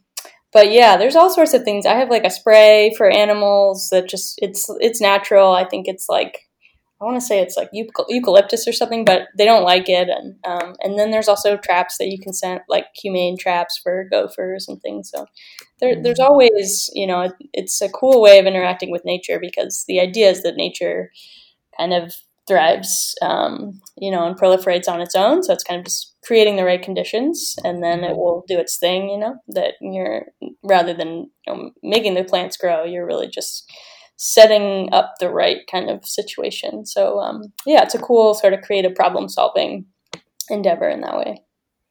[0.53, 1.85] but yeah, there's all sorts of things.
[1.85, 5.53] I have like a spray for animals that just it's it's natural.
[5.53, 6.46] I think it's like
[7.01, 10.09] I want to say it's like eucalyptus or something, but they don't like it.
[10.09, 14.07] And um, and then there's also traps that you can send, like humane traps for
[14.11, 15.11] gophers and things.
[15.15, 15.27] So
[15.81, 16.03] there, mm-hmm.
[16.03, 20.31] there's always, you know, it's a cool way of interacting with nature because the idea
[20.31, 21.11] is that nature
[21.79, 22.15] kind of
[22.49, 25.43] thrives, um, you know, and proliferates on its own.
[25.43, 28.79] So it's kind of just creating the right conditions, and then it will do its
[28.79, 29.11] thing.
[29.11, 30.27] You know, that you're
[30.63, 33.71] rather than you know, making the plants grow, you're really just
[34.17, 36.87] setting up the right kind of situation.
[36.87, 39.87] So um, yeah, it's a cool sort of creative problem solving
[40.49, 41.43] endeavor in that way.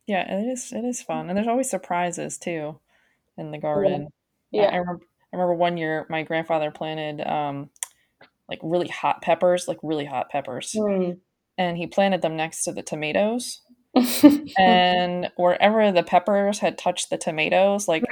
[0.07, 0.71] Yeah, it is.
[0.71, 2.79] It is fun, and there's always surprises too
[3.37, 4.09] in the garden.
[4.51, 4.67] Yeah, yeah.
[4.67, 5.03] I, I remember.
[5.33, 7.69] I remember one year my grandfather planted um,
[8.47, 11.17] like really hot peppers, like really hot peppers, mm.
[11.57, 13.61] and he planted them next to the tomatoes
[14.57, 18.03] and wherever the peppers had touched the tomatoes, like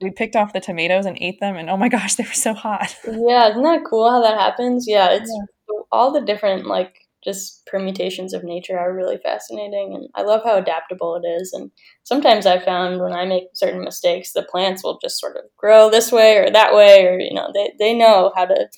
[0.00, 2.54] we picked off the tomatoes and ate them, and oh my gosh, they were so
[2.54, 2.96] hot.
[3.04, 4.86] Yeah, isn't that cool how that happens?
[4.88, 5.80] Yeah, it's yeah.
[5.92, 10.56] all the different like just permutations of nature are really fascinating, and I love how
[10.56, 11.52] adaptable it is.
[11.52, 11.70] And
[12.02, 15.88] sometimes I found when I make certain mistakes, the plants will just sort of grow
[15.88, 18.68] this way or that way, or you know, they they know how to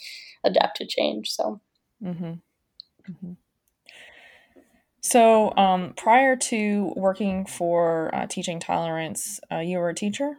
[0.44, 1.30] adapt to change.
[1.30, 1.60] So.
[2.02, 2.32] Mm-hmm.
[3.10, 3.32] Mm-hmm.
[5.02, 10.38] So, um, prior to working for uh, Teaching Tolerance, uh, you were a teacher?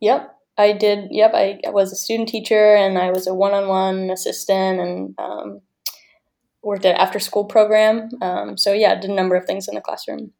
[0.00, 1.08] Yep, I did.
[1.10, 5.14] Yep, I was a student teacher and I was a one on one assistant and
[5.18, 5.60] um,
[6.62, 8.10] worked at after school program.
[8.20, 10.32] Um, so, yeah, did a number of things in the classroom.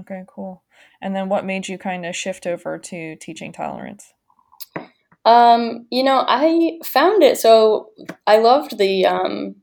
[0.00, 0.62] Okay, cool.
[1.00, 4.12] And then what made you kind of shift over to Teaching Tolerance?
[5.24, 7.90] Um, you know, I found it so
[8.26, 9.56] I loved the um,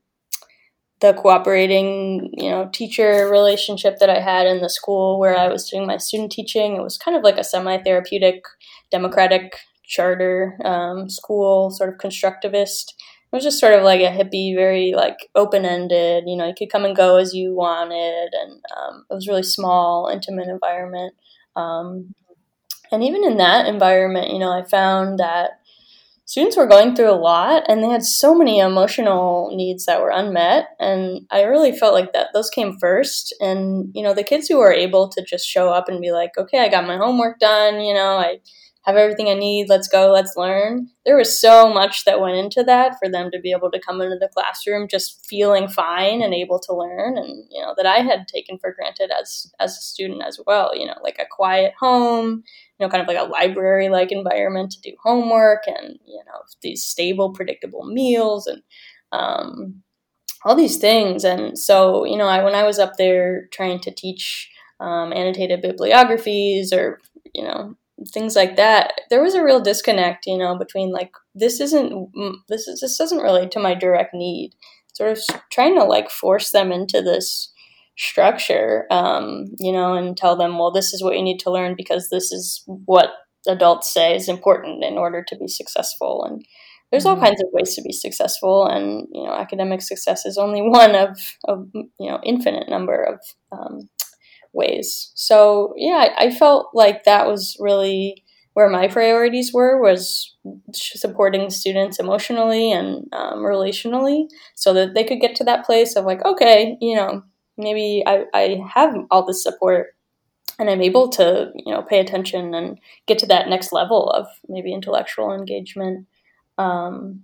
[1.04, 5.68] the cooperating, you know, teacher relationship that I had in the school where I was
[5.68, 6.76] doing my student teaching.
[6.76, 8.42] It was kind of like a semi-therapeutic,
[8.90, 12.94] democratic charter um, school, sort of constructivist.
[13.30, 16.24] It was just sort of like a hippie, very like open-ended.
[16.26, 19.42] You know, you could come and go as you wanted, and um, it was really
[19.42, 21.14] small, intimate environment.
[21.54, 22.14] Um,
[22.90, 25.60] and even in that environment, you know, I found that
[26.26, 30.10] students were going through a lot and they had so many emotional needs that were
[30.10, 33.34] unmet and i really felt like that those came first.
[33.40, 36.36] And you know the kids who were able to just show up and be like
[36.38, 38.38] okay i got my homework done you know i
[38.84, 40.88] have everything I need, let's go, let's learn.
[41.06, 44.02] There was so much that went into that for them to be able to come
[44.02, 48.00] into the classroom just feeling fine and able to learn and you know that I
[48.00, 51.72] had taken for granted as as a student as well, you know, like a quiet
[51.80, 52.44] home,
[52.78, 56.40] you know, kind of like a library like environment to do homework and you know,
[56.60, 58.62] these stable predictable meals and
[59.12, 59.82] um,
[60.44, 63.90] all these things and so, you know, I when I was up there trying to
[63.90, 67.00] teach um, annotated bibliographies or
[67.32, 67.76] you know
[68.12, 72.34] things like that there was a real disconnect you know between like this isn't mm,
[72.48, 74.52] this is this doesn't relate to my direct need
[74.92, 75.18] sort of
[75.50, 77.52] trying to like force them into this
[77.96, 81.74] structure um, you know and tell them well this is what you need to learn
[81.76, 83.10] because this is what
[83.46, 86.44] adults say is important in order to be successful and
[86.90, 87.24] there's all mm-hmm.
[87.24, 91.10] kinds of ways to be successful and you know academic success is only one of,
[91.46, 93.20] of you know infinite number of
[93.52, 93.88] um,
[94.54, 95.10] ways.
[95.14, 98.24] So yeah, I, I felt like that was really
[98.54, 100.34] where my priorities were was
[100.72, 106.04] supporting students emotionally and um, relationally so that they could get to that place of
[106.04, 107.22] like okay you know
[107.58, 109.94] maybe I, I have all this support
[110.58, 114.26] and i'm able to you know pay attention and get to that next level of
[114.48, 116.06] maybe intellectual engagement
[116.58, 117.22] um,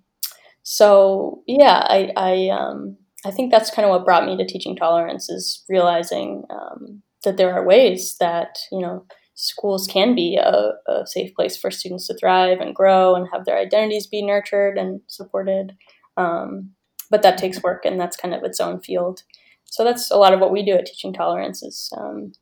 [0.63, 4.77] so yeah i I, um, I think that's kind of what brought me to teaching
[4.77, 9.05] tolerance is realizing um, that there are ways that you know
[9.35, 13.47] schools can be a, a, safe place for students to thrive and grow and have
[13.47, 15.75] their identities be nurtured and supported.
[16.19, 16.73] Um,
[17.11, 19.23] but that takes work, and that's kind of its own field.
[19.65, 22.33] So that's a lot of what we do at Teaching Tolerance is, um,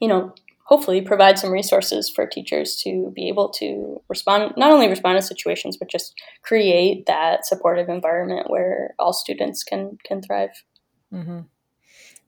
[0.00, 0.34] you know,
[0.64, 5.22] hopefully provide some resources for teachers to be able to respond, not only respond to
[5.22, 10.64] situations, but just create that supportive environment where all students can can thrive.
[11.12, 11.40] Mm-hmm.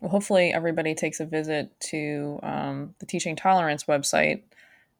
[0.01, 4.43] Well, hopefully, everybody takes a visit to um, the Teaching Tolerance website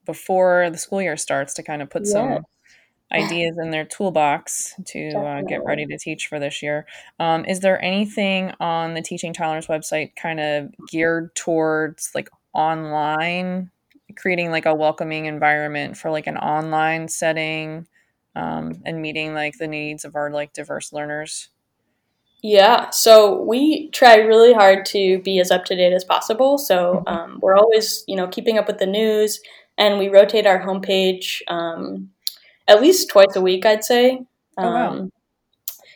[0.05, 2.45] before the school year starts to kind of put some
[3.13, 6.87] ideas in their toolbox to uh, get ready to teach for this year.
[7.19, 13.71] Um, is there anything on the Teaching Tolerance website kind of geared towards like online,
[14.17, 17.87] creating like a welcoming environment for like an online setting
[18.35, 21.51] um, and meeting like the needs of our like diverse learners?
[22.43, 26.57] Yeah, so we try really hard to be as up to date as possible.
[26.57, 27.09] So mm-hmm.
[27.09, 29.41] um, we're always, you know, keeping up with the news,
[29.77, 32.11] and we rotate our homepage um,
[32.69, 34.21] at least twice a week, I'd say.
[34.57, 34.91] Oh, wow.
[34.91, 35.13] Um,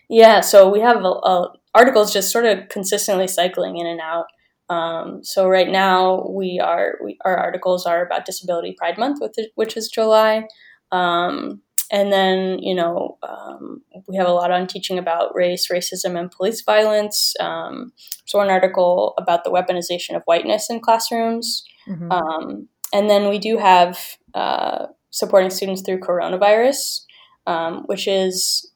[0.08, 4.26] yeah, so we have a, a, articles just sort of consistently cycling in and out.
[4.68, 9.22] Um, so right now we are we, our articles are about Disability Pride Month,
[9.54, 10.46] which is July.
[10.90, 11.62] Um,
[11.92, 16.30] and then, you know, um, we have a lot on teaching about race, racism, and
[16.30, 17.34] police violence.
[17.38, 17.92] Um,
[18.24, 21.62] so, an article about the weaponization of whiteness in classrooms.
[21.86, 22.10] Mm-hmm.
[22.10, 27.02] Um, and then we do have uh, supporting students through coronavirus,
[27.46, 28.70] um, which is,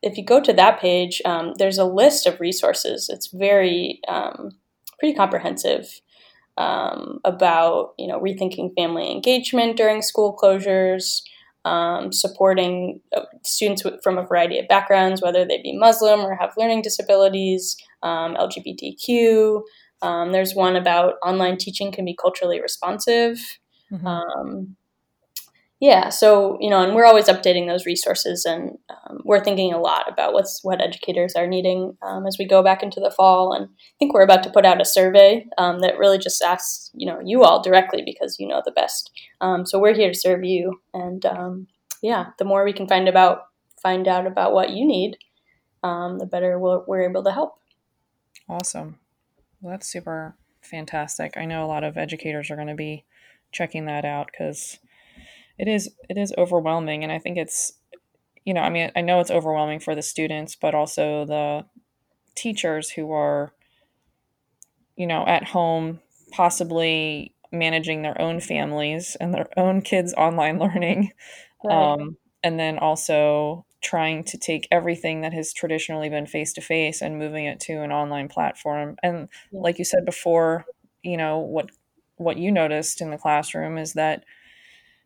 [0.00, 3.08] if you go to that page, um, there's a list of resources.
[3.12, 4.50] It's very, um,
[5.00, 6.00] pretty comprehensive.
[6.56, 11.22] about you know rethinking family engagement during school closures,
[11.64, 16.52] um, supporting uh, students from a variety of backgrounds, whether they be Muslim or have
[16.56, 19.62] learning disabilities, um, LGBTQ.
[20.02, 23.58] Um, there's one about online teaching can be culturally responsive.
[23.90, 24.06] Mm-hmm.
[25.80, 29.80] Yeah, so you know, and we're always updating those resources, and um, we're thinking a
[29.80, 33.52] lot about what's what educators are needing um, as we go back into the fall.
[33.52, 36.90] And I think we're about to put out a survey um, that really just asks
[36.94, 39.10] you know you all directly because you know the best.
[39.40, 41.66] Um, so we're here to serve you, and um,
[42.02, 43.46] yeah, the more we can find about
[43.82, 45.18] find out about what you need,
[45.82, 47.58] um, the better we'll, we're able to help.
[48.48, 48.98] Awesome.
[49.60, 51.36] Well, that's super fantastic.
[51.36, 53.04] I know a lot of educators are going to be
[53.52, 54.78] checking that out because
[55.58, 57.72] it is it is overwhelming, and I think it's
[58.44, 61.66] you know I mean I know it's overwhelming for the students, but also the
[62.36, 63.54] teachers who are
[64.96, 66.00] you know at home
[66.32, 71.12] possibly managing their own families and their own kids online learning
[71.64, 71.94] Right.
[71.98, 77.02] um, and then also trying to take everything that has traditionally been face to face
[77.02, 78.96] and moving it to an online platform.
[79.02, 79.64] And Yeah.
[79.64, 80.66] like you said before,
[81.02, 81.70] you know what
[82.16, 84.24] what you noticed in the classroom is that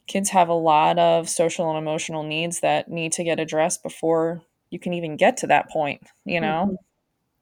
[0.09, 4.42] kids have a lot of social and emotional needs that need to get addressed before
[4.70, 6.72] you can even get to that point, you know?
[6.72, 6.76] Mhm.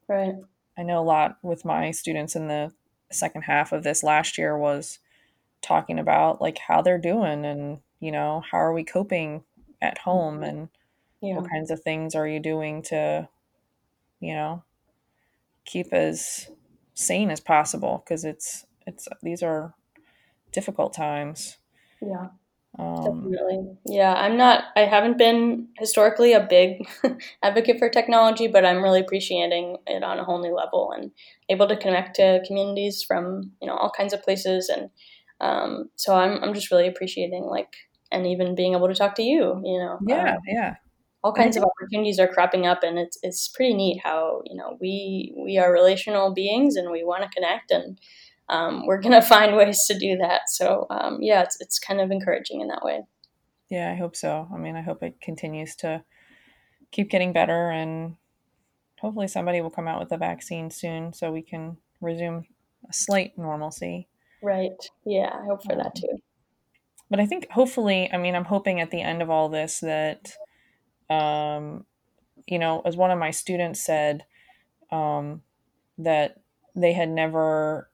[0.07, 0.35] Right.
[0.77, 2.73] I know a lot with my students in the
[3.11, 4.99] second half of this last year was
[5.61, 9.45] talking about like how they're doing and, you know, how are we coping
[9.81, 10.69] at home and
[11.21, 11.35] Yeah.
[11.35, 13.29] what kinds of things are you doing to,
[14.21, 14.63] you know,
[15.65, 16.49] keep as
[16.93, 19.73] sane as possible because it's it's these are
[20.53, 21.57] difficult times.
[22.01, 22.29] Yeah.
[22.79, 23.77] Um, Definitely.
[23.85, 26.87] Yeah, I'm not, I haven't been historically a big
[27.43, 31.11] advocate for technology, but I'm really appreciating it on a whole new level and
[31.49, 34.69] able to connect to communities from, you know, all kinds of places.
[34.69, 34.91] And
[35.41, 37.73] um, so I'm, I'm just really appreciating like,
[38.11, 40.75] and even being able to talk to you, you know, yeah, um, yeah.
[41.23, 44.77] all kinds of opportunities are cropping up and it's, it's pretty neat how, you know,
[44.79, 47.99] we, we are relational beings and we want to connect and
[48.49, 50.49] um, we're going to find ways to do that.
[50.49, 53.01] So um, yeah, it's, it's kind of encouraging in that way.
[53.69, 54.47] yeah, I hope so.
[54.53, 56.03] I mean, I hope it continues to
[56.91, 58.15] keep getting better and
[59.01, 62.45] hopefully somebody will come out with a vaccine soon so we can resume
[62.89, 64.07] a slight normalcy.
[64.41, 64.71] Right.
[65.05, 66.17] Yeah, I hope for that Um, too.
[67.09, 70.31] but I think hopefully, I mean, I'm hoping at the end of all this that,
[71.09, 71.85] um,
[72.45, 74.25] you know, as one of my students said,
[74.91, 75.41] um,
[75.97, 76.39] that
[76.75, 77.89] they had never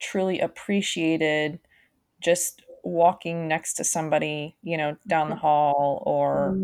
[0.00, 1.60] truly appreciated
[2.22, 6.60] just walking next to somebody, you know, down the hall or,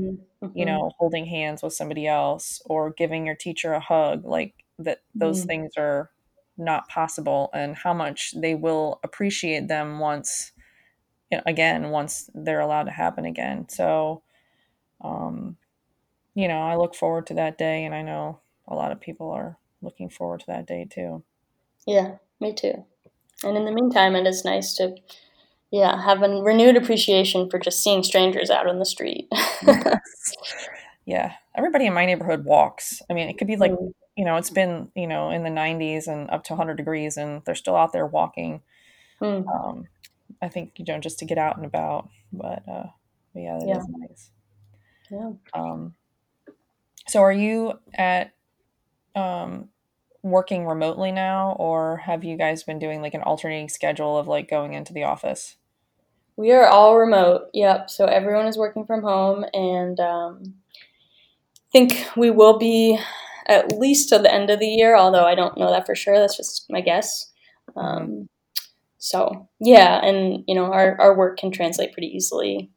[0.55, 0.67] you Mm-hmm.
[0.67, 5.45] know, holding hands with somebody else or giving your teacher a hug, like that those
[5.45, 6.11] hmm things are
[6.59, 10.53] not possible and how much they will appreciate them once
[11.31, 13.69] you know, again once they're allowed to happen again.
[13.69, 14.23] So,
[15.03, 15.59] um,
[16.35, 19.31] you know, I look forward to that day and I know a lot of people
[19.31, 21.25] are looking forward to that day too.
[21.87, 22.85] Yeah, me too.
[23.43, 24.97] And in the meantime, it is nice to,
[25.71, 29.29] yeah, have a renewed appreciation for just seeing strangers out on the street.
[31.07, 31.33] Yeah.
[31.55, 33.03] Everybody in my neighborhood walks.
[33.11, 35.51] I mean, it could be like, Mm, you know, it's been, you know, in the
[35.51, 38.63] 90s and up to 100 degrees and they're still out there walking.
[39.21, 39.89] mm, Um,
[40.43, 42.11] I think, you know, just to get out and about.
[42.33, 42.87] But, uh,
[43.35, 44.31] yeah, that yeah, is nice.
[45.11, 45.33] yeah.
[45.53, 45.95] Um,
[47.07, 48.33] so are you at,
[49.15, 49.71] um,
[50.25, 54.49] working remotely now or have you guys been doing like an alternating schedule of like
[54.49, 55.57] going into the office?
[56.37, 57.51] We are all remote.
[57.53, 57.91] Yep.
[57.91, 62.99] So everyone is working from home, and um, I think we will be
[63.47, 64.97] at least till the end of the year.
[64.97, 66.19] Although I don't know that for sure.
[66.19, 67.31] That's just my guess.
[67.77, 68.29] Um,
[68.99, 72.73] so yeah, and you know, our our work can translate pretty easily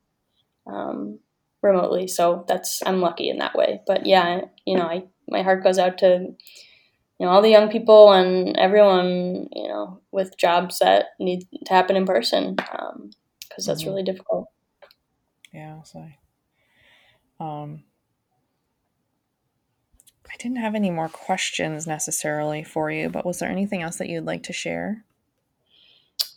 [0.68, 1.18] um,
[1.64, 2.08] remotely.
[2.08, 3.82] So that's I'm lucky in that way.
[3.88, 6.28] But yeah, you know, I my heart goes out to
[7.20, 11.74] you know all the young people and everyone you know with jobs that need to
[11.74, 14.48] happen in person because that's hmm really difficult.
[15.54, 15.82] Yeah.
[15.84, 16.00] So,
[17.40, 17.84] um,
[20.30, 24.10] I didn't have any more questions necessarily for you, but was there anything else that
[24.10, 25.04] you'd like to share?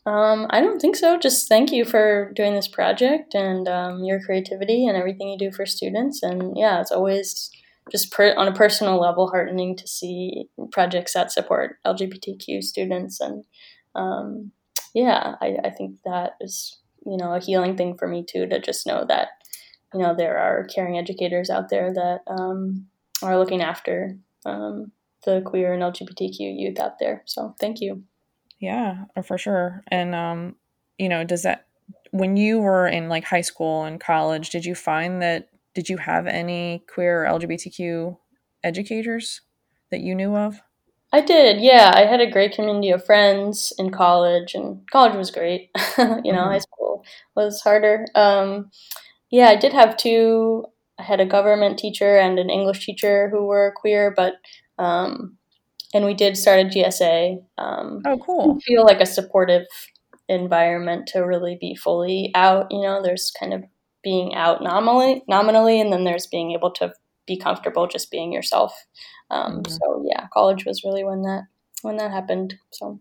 [0.06, 1.18] Um, I don't think so.
[1.18, 5.52] Just thank you for doing this project and um, your creativity and everything you do
[5.52, 6.22] for students.
[6.22, 7.50] And yeah, it's always
[7.90, 13.20] just per- on a personal level heartening to see projects that support LGBTQ students.
[13.20, 13.44] And
[13.94, 14.52] um,
[14.94, 18.60] yeah, I, I think that is you know a healing thing for me too to
[18.60, 19.28] just know that
[19.94, 22.86] you know there are caring educators out there that um,
[23.22, 24.16] are looking after
[24.46, 24.92] um,
[25.24, 27.22] the queer and LGBTQ youth out there.
[27.26, 28.04] So thank you.
[28.58, 29.82] Yeah, uh, for sure.
[29.88, 30.56] And um,
[30.98, 31.66] you know, does that
[32.10, 35.98] when you were in like high school and college, did you find that did you
[35.98, 38.18] have any queer or LGBTQ
[38.64, 39.42] educators
[39.90, 40.60] that you knew of?
[41.12, 41.90] I did, yeah.
[41.94, 45.70] I had a great community of friends in college, and college was great.
[45.98, 47.04] you know, high hmm school
[47.34, 48.06] was harder.
[48.14, 48.70] Um,
[49.30, 50.66] yeah, I did have two.
[50.98, 54.34] I had a government teacher and an English teacher who were queer, but
[54.78, 55.38] um,
[55.94, 57.42] and we did start a GSA.
[57.58, 58.60] Um, Oh, cool.
[58.66, 59.66] feel like a supportive
[60.28, 62.68] environment to really be fully out.
[62.70, 63.64] You know, there's kind of
[64.02, 66.92] being out nominally, nominally, and then there's being able to
[67.26, 68.86] be comfortable just being yourself.
[69.30, 71.44] Um, hmm so yeah, college was really when that
[71.82, 72.56] when that happened.
[72.70, 72.98] So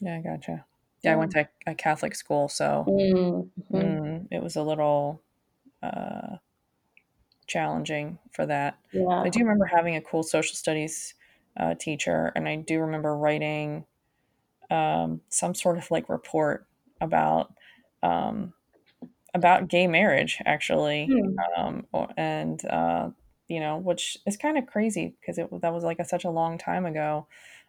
[0.00, 0.64] yeah, I gotcha.
[1.02, 3.74] Yeah, I went to a Catholic school, so mm-hmm.
[3.74, 5.22] mm, it was a little
[5.82, 6.36] uh,
[7.46, 8.78] challenging for that.
[8.92, 11.14] yeah, I do remember having a cool social studies
[11.56, 13.86] uh, teacher, and I do remember writing
[14.70, 16.66] um, some sort of like report
[17.00, 17.54] about
[18.02, 18.52] um,
[19.34, 21.42] about gay marriage, actually, Hmm.
[21.56, 23.10] um, and uh,
[23.48, 26.30] you know, which is kind of crazy because it that was like a, such a
[26.30, 27.26] long time ago,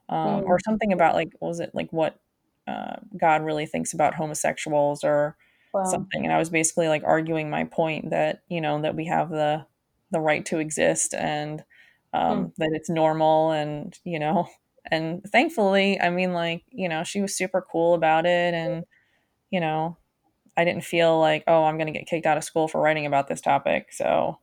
[0.09, 0.47] um, Hmm.
[0.47, 2.20] or something about like what was it like what
[2.68, 5.38] uh, God really thinks about homosexuals or
[5.74, 5.84] wow.
[5.84, 9.30] something, and I was basically like arguing my point that you know that we have
[9.30, 9.66] the
[10.12, 11.64] the right to exist and
[12.28, 12.45] Hmm.
[12.45, 14.47] um, that it's normal and you know
[14.89, 18.84] and thankfully i mean like you know she was super cool about it and
[19.51, 19.97] you know
[20.62, 23.05] i didn't feel like oh i'm going to get kicked out of school for writing
[23.05, 24.38] about this topic so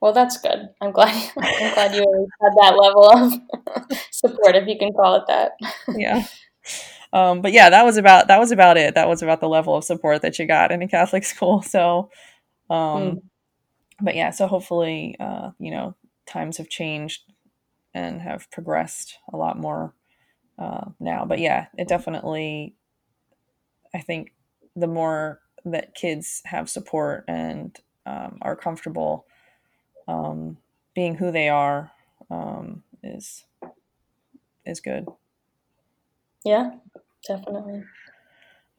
[0.00, 0.60] Well, that's good.
[0.80, 1.12] I'm glad.
[1.38, 3.32] I'm glad you had that level of
[4.10, 5.52] support, if you can call it that.
[5.96, 6.24] yeah
[7.12, 9.74] um, but yeah that was about that was about it that was about the level
[9.76, 12.10] of support that you got in a catholic school so
[12.68, 12.74] Hmm.
[12.74, 13.20] um,
[14.00, 17.22] but yeah so hopefully uh, you know times have changed
[17.92, 19.92] and have progressed a lot more
[20.58, 22.74] uh, now but yeah it definitely
[23.92, 24.32] I think
[24.80, 29.26] the more that kids have support and um, are comfortable
[30.08, 30.56] um,
[30.94, 31.92] being who they are
[32.30, 33.44] um, is
[34.66, 35.06] is good.
[36.44, 36.72] Yeah,
[37.26, 37.84] definitely.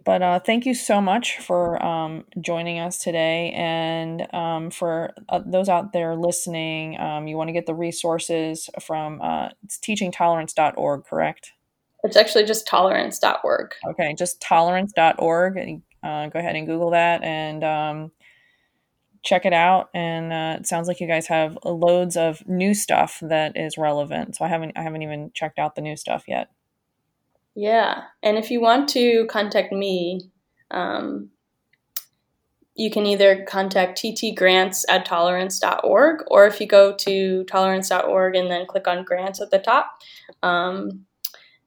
[0.03, 3.51] But uh, thank you so much for um, joining us today.
[3.55, 8.69] And um, for uh, those out there listening, um, you want to get the resources
[8.81, 11.51] from uh, it's teachingtolerance.org, correct?
[12.03, 13.73] It's actually just tolerance.org.
[13.89, 15.81] Okay, just tolerance.org.
[16.03, 18.11] Uh, go ahead and Google that and um,
[19.23, 19.89] check it out.
[19.93, 24.35] And uh, it sounds like you guys have loads of new stuff that is relevant.
[24.35, 26.49] So I haven't I haven't even checked out the new stuff yet.
[27.53, 30.31] Yeah, and if you want to contact me,
[30.71, 31.31] um,
[32.75, 38.65] you can either contact ttgrants at tolerance.org, or if you go to tolerance.org and then
[38.65, 39.99] click on grants at the top,
[40.41, 41.05] um,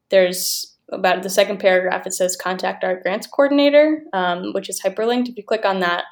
[0.09, 5.29] there's about the second paragraph, it says contact our grants coordinator, um, which is hyperlinked.
[5.29, 6.03] If you click on that,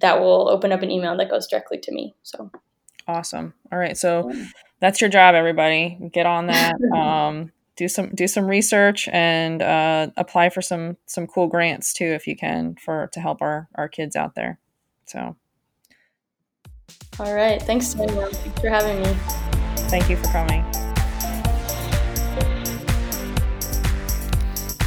[0.00, 2.14] that will open up an email that goes directly to me.
[2.22, 2.50] So
[3.08, 3.54] Awesome.
[3.72, 4.32] All right, so
[4.80, 5.98] that's your job, everybody.
[6.12, 6.74] Get on that.
[6.92, 12.04] Um, do some do some research and uh, apply for some some cool grants too,
[12.04, 14.58] if you can, for to help our our kids out there.
[15.06, 15.36] So
[17.18, 17.62] All right.
[17.62, 18.30] Thanks, Danielle.
[18.30, 19.14] Thanks for having me.
[19.88, 20.91] thank you for coming.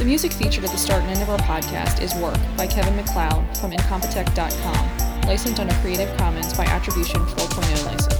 [0.06, 3.56] Music featured at the start and end of our podcast is Work by Kevin MacLeod
[3.58, 8.15] from Incompetech.com, licensed under Creative Commons by Attribution 4.0 license.